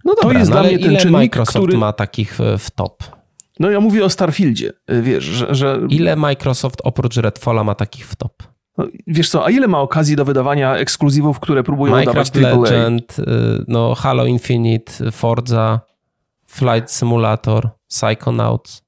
[0.04, 1.78] No dobra, to jest no dla mnie ten czynnik, Microsoft który...
[1.78, 3.02] ma takich w top?
[3.60, 5.54] No ja mówię o Starfieldzie, y, wiesz, że...
[5.54, 5.80] że...
[5.88, 8.51] Ile Microsoft oprócz Redfalla ma takich w top?
[8.78, 12.62] No, wiesz co, a ile ma okazji do wydawania ekskluzywów, które próbują Minecraft dawać AAA?
[12.62, 13.24] Legend, y,
[13.68, 15.80] no Halo Infinite, Forza,
[16.46, 18.82] Flight Simulator, Psychonauts.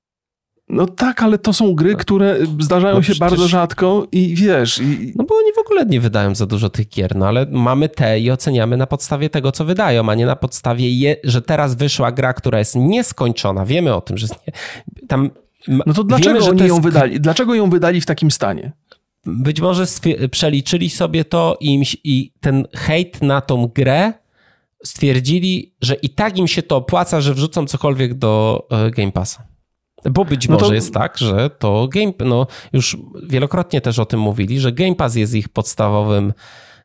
[0.68, 4.78] No tak, ale to są gry, które zdarzają no się bardzo rzadko i wiesz...
[4.78, 5.12] I...
[5.16, 8.20] No bo oni w ogóle nie wydają za dużo tych gier, no ale mamy te
[8.20, 12.12] i oceniamy na podstawie tego, co wydają, a nie na podstawie, je, że teraz wyszła
[12.12, 13.64] gra, która jest nieskończona.
[13.64, 14.52] Wiemy o tym, że nie,
[15.08, 15.30] tam...
[15.86, 16.80] No to dlaczego wiemy, oni ją jest...
[16.80, 17.20] wydali?
[17.20, 18.72] Dlaczego ją wydali w takim stanie?
[19.26, 19.84] Być może
[20.30, 24.12] przeliczyli sobie to i, i ten hejt na tą grę
[24.84, 29.46] stwierdzili, że i tak im się to opłaca, że wrzucą cokolwiek do e, Game Passa.
[30.10, 30.74] Bo być no może to...
[30.74, 32.96] jest tak, że to Game, no już
[33.28, 36.32] wielokrotnie też o tym mówili, że Game Pass jest ich podstawowym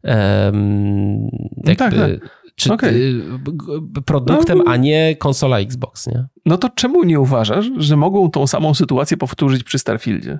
[0.03, 2.39] um, jakby, tak, tak.
[2.55, 2.93] Czy, okay.
[4.05, 6.27] produktem, no, a nie konsola Xbox, nie?
[6.45, 10.39] No to czemu nie uważasz, że mogą tą samą sytuację powtórzyć przy Starfieldzie?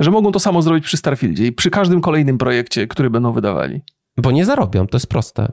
[0.00, 3.82] Że mogą to samo zrobić przy Starfieldzie i przy każdym kolejnym projekcie, który będą wydawali.
[4.16, 5.52] Bo nie zarobią, to jest proste.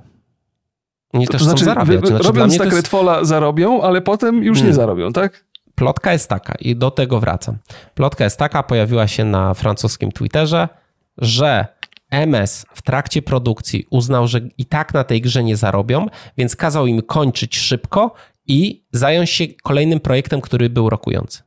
[1.13, 2.07] Oni to, też to znaczy, zarabiać.
[2.07, 2.91] Znaczy, robiąc tak jest...
[3.21, 4.71] Zarobią, ale potem już hmm.
[4.71, 5.45] nie zarobią, tak?
[5.75, 7.57] Plotka jest taka i do tego wracam.
[7.95, 10.69] Plotka jest taka, pojawiła się na francuskim Twitterze,
[11.17, 11.67] że
[12.11, 16.87] MS w trakcie produkcji uznał, że i tak na tej grze nie zarobią, więc kazał
[16.87, 18.13] im kończyć szybko
[18.47, 21.43] i zająć się kolejnym projektem, który był rokujący.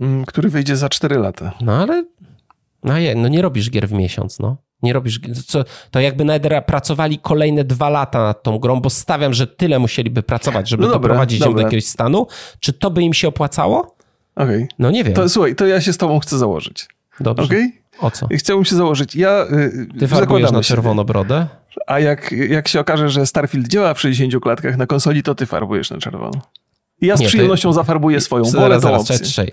[0.00, 1.52] Mm, który wyjdzie za 4 lata.
[1.60, 2.04] No ale
[2.84, 4.56] no, no nie robisz gier w miesiąc, no.
[4.82, 5.20] Nie robisz.
[5.46, 9.78] Co, to jakby nawet pracowali kolejne dwa lata nad tą grą, bo stawiam, że tyle
[9.78, 12.26] musieliby pracować, żeby no dobra, doprowadzić ją do jakiegoś stanu.
[12.60, 13.96] Czy to by im się opłacało?
[14.36, 14.56] Okej.
[14.56, 14.68] Okay.
[14.78, 15.14] No nie wiem.
[15.14, 16.88] To słuchaj, to ja się z tobą chcę założyć.
[17.20, 17.44] Dobrze.
[17.44, 17.72] Okay?
[18.00, 18.28] O co?
[18.32, 19.16] Chciałbym się założyć.
[19.16, 21.46] Ja, y, Ty farbujesz na czerwono brodę?
[21.86, 25.46] A jak, jak się okaże, że Starfield działa w 60 klatkach na konsoli, to ty
[25.46, 26.40] farbujesz na czerwono.
[27.00, 27.74] I ja z nie, przyjemnością ty...
[27.74, 29.46] zafarbuję swoją zaraz, wolę zaraz, opcję.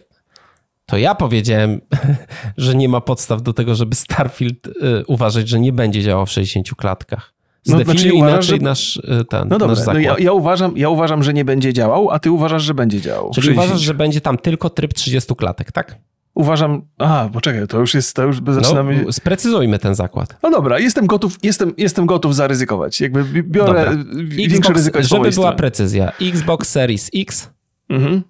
[0.87, 1.81] To ja powiedziałem,
[2.57, 4.71] że nie ma podstaw do tego, żeby Starfield y,
[5.07, 7.33] uważać, że nie będzie działał w 60 klatkach.
[7.63, 8.63] Zdefiniuj no, znaczy inaczej że...
[8.63, 11.73] nasz, y, ten, no dobra, nasz no ja, ja, uważam, ja uważam, że nie będzie
[11.73, 13.31] działał, a ty uważasz, że będzie działał.
[13.31, 15.99] Czyli uważasz, że będzie tam tylko tryb 30 klatek, tak?
[16.37, 19.03] uważam, a, poczekaj, to już jest, to już zaczynamy...
[19.05, 20.37] No, sprecyzujmy ten zakład.
[20.43, 23.01] No dobra, jestem gotów, jestem, jestem gotów zaryzykować.
[23.01, 24.03] Jakby biorę dobra.
[24.23, 27.49] większe Xbox, ryzyko Żeby była precyzja, Xbox Series X
[27.89, 28.21] mhm.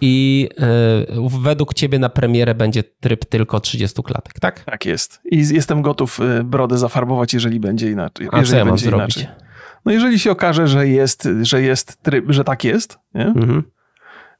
[0.00, 0.48] I
[1.16, 4.64] y, według ciebie na premierę będzie tryb tylko 30 klatek, tak?
[4.64, 5.20] Tak jest.
[5.24, 8.28] I jestem gotów y, brodę zafarbować, jeżeli będzie inaczej.
[8.32, 9.16] A co ja mam zrobić?
[9.16, 9.44] Inaczej.
[9.84, 13.26] No jeżeli się okaże, że jest, że jest tryb, że tak jest, nie?
[13.26, 13.62] Mhm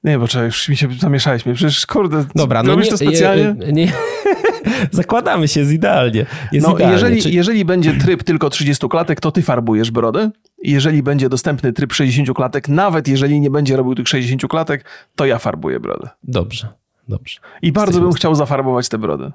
[0.04, 1.54] nie, bo czekaj, już mi się zamieszałeś mnie.
[1.54, 3.54] Przecież kurde, Dobra, no nie, to specjalnie?
[3.58, 3.92] Nie, nie,
[4.90, 6.26] zakładamy się, jest idealnie.
[6.52, 6.94] Jest no, idealnie.
[6.94, 10.30] Jeżeli, jeżeli będzie tryb tylko 30 klatek, to ty farbujesz brodę.
[10.62, 14.84] Jeżeli będzie dostępny tryb 60 klatek, nawet jeżeli nie będzie robił tych 60 klatek,
[15.16, 16.08] to ja farbuję brodę.
[16.24, 16.68] Dobrze,
[17.08, 17.40] dobrze.
[17.62, 19.32] I bardzo bym chciał zafarbować tę brodę.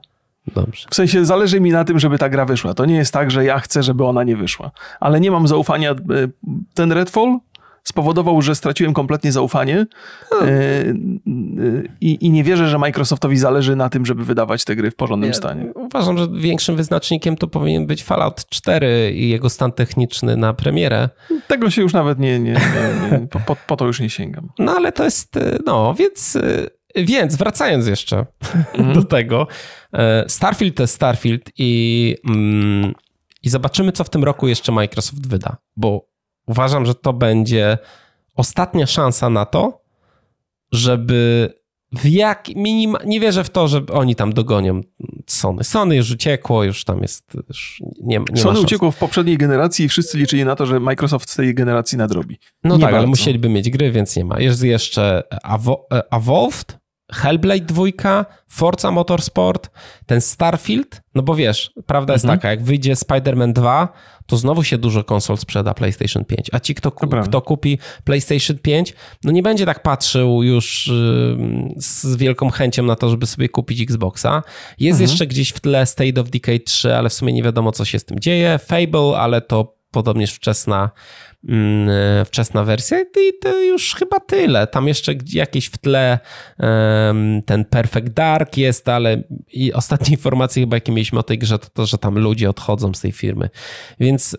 [0.55, 0.87] Dobrze.
[0.91, 2.73] W sensie zależy mi na tym, żeby ta gra wyszła.
[2.73, 4.71] To nie jest tak, że ja chcę, żeby ona nie wyszła.
[4.99, 5.91] Ale nie mam zaufania.
[5.91, 5.95] E,
[6.73, 7.37] ten Redfall
[7.89, 9.85] spowodował, że straciłem kompletnie zaufanie
[10.29, 11.89] hmm.
[12.01, 15.33] i, i, nie wierzę, że Microsoftowi zależy na tym, żeby wydawać te gry w porządnym
[15.33, 15.71] stanie.
[15.75, 21.09] Uważam, że większym wyznacznikiem to powinien być Fallout 4 i jego stan techniczny na premierę.
[21.47, 24.49] Tego się już nawet nie, nie, nie, nie po, po, to już nie sięgam.
[24.59, 26.37] No ale to jest, no więc
[26.95, 28.25] więc wracając jeszcze
[28.73, 28.93] mm.
[28.93, 29.47] do tego,
[30.27, 32.93] Starfield to jest Starfield i, mm,
[33.43, 36.08] i zobaczymy, co w tym roku jeszcze Microsoft wyda, bo
[36.49, 37.77] Uważam, że to będzie
[38.35, 39.81] ostatnia szansa na to,
[40.71, 41.49] żeby
[41.91, 42.97] w jak minim...
[43.05, 44.81] Nie wierzę w to, że oni tam dogonią
[45.27, 45.63] Sony.
[45.63, 47.23] Sony już uciekło, już tam jest...
[47.47, 51.29] Już nie, nie Sony uciekło w poprzedniej generacji i wszyscy liczyli na to, że Microsoft
[51.29, 52.39] z tej generacji nadrobi.
[52.63, 52.97] No nie tak, bardzo.
[52.97, 54.39] ale musieliby mieć gry, więc nie ma.
[54.39, 55.23] Jest jeszcze
[56.11, 56.78] Evolved,
[57.11, 59.69] Hellblade 2, Forza Motorsport,
[60.05, 62.39] ten Starfield, no bo wiesz, prawda jest mhm.
[62.39, 63.93] taka, jak wyjdzie Spider-Man 2,
[64.25, 66.91] to znowu się dużo konsol sprzeda PlayStation 5, a ci, kto,
[67.23, 68.93] kto kupi PlayStation 5,
[69.23, 70.91] no nie będzie tak patrzył już
[71.77, 74.43] z wielką chęcią na to, żeby sobie kupić Xboxa.
[74.79, 75.09] Jest mhm.
[75.09, 77.99] jeszcze gdzieś w tle State of Decay 3, ale w sumie nie wiadomo, co się
[77.99, 78.59] z tym dzieje.
[78.59, 80.89] Fable, ale to podobnież wczesna
[82.25, 84.67] wczesna wersja i to już chyba tyle.
[84.67, 86.19] Tam jeszcze jakieś w tle
[87.45, 89.23] ten Perfect Dark jest, ale
[89.53, 92.93] i ostatnie informacje chyba jakie mieliśmy o tej grze to to, że tam ludzie odchodzą
[92.93, 93.49] z tej firmy.
[93.99, 94.37] Więc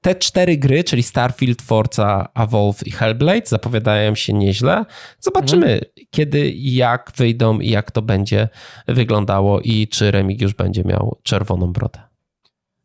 [0.00, 4.84] te cztery gry, czyli Starfield, Forza, Evolve i Hellblade zapowiadają się nieźle.
[5.20, 5.92] Zobaczymy, mhm.
[6.10, 8.48] kiedy i jak wyjdą i jak to będzie
[8.88, 12.09] wyglądało i czy Remig już będzie miał czerwoną brodę.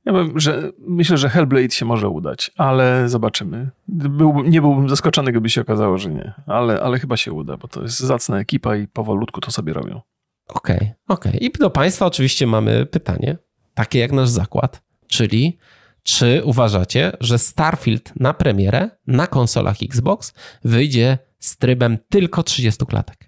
[0.05, 3.69] Ja bym, że myślę, że Hellblade się może udać, ale zobaczymy.
[3.87, 7.67] Byłbym, nie byłbym zaskoczony, gdyby się okazało, że nie, ale, ale chyba się uda, bo
[7.67, 10.01] to jest zacna ekipa i powolutku to sobie robią.
[10.47, 11.31] Okej, okay, okej.
[11.31, 11.47] Okay.
[11.47, 13.37] I do Państwa oczywiście mamy pytanie,
[13.73, 15.57] takie jak nasz zakład, czyli
[16.03, 20.33] czy uważacie, że Starfield na premierę na konsolach Xbox
[20.63, 23.24] wyjdzie z trybem tylko 30 klatek?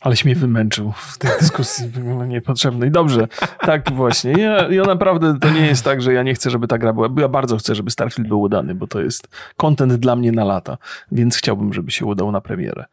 [0.00, 1.92] Aleś mnie wymęczył w tej dyskusji
[2.28, 2.90] niepotrzebnej.
[2.90, 3.28] Dobrze,
[3.60, 4.32] tak właśnie.
[4.32, 7.08] Ja, ja naprawdę, to nie jest tak, że ja nie chcę, żeby ta gra była.
[7.18, 10.78] Ja bardzo chcę, żeby Starfield był udany, bo to jest content dla mnie na lata,
[11.12, 12.84] więc chciałbym, żeby się udał na premierę.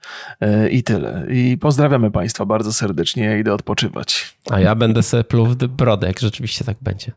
[0.42, 1.26] E, I tyle.
[1.30, 3.24] I pozdrawiamy Państwa bardzo serdecznie.
[3.24, 4.38] Ja idę odpoczywać.
[4.50, 7.12] A ja będę sobie pluł w brodę, jak rzeczywiście tak będzie.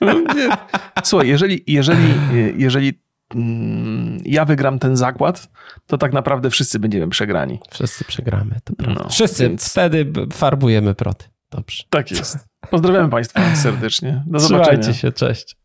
[1.04, 2.14] Słuchaj, jeżeli, jeżeli,
[2.56, 3.00] jeżeli mm,
[4.24, 5.48] ja wygram ten zakład,
[5.86, 7.58] to tak naprawdę wszyscy będziemy przegrani.
[7.70, 9.02] Wszyscy przegramy, to prawda.
[9.02, 9.70] No, wszyscy, więc...
[9.70, 11.24] wtedy farbujemy proty.
[11.50, 11.84] Dobrze.
[11.90, 12.38] Tak jest.
[12.70, 14.24] Pozdrawiam Państwa serdecznie.
[14.26, 14.78] Do zobaczenia.
[14.78, 15.56] Trzymajcie się, cześć.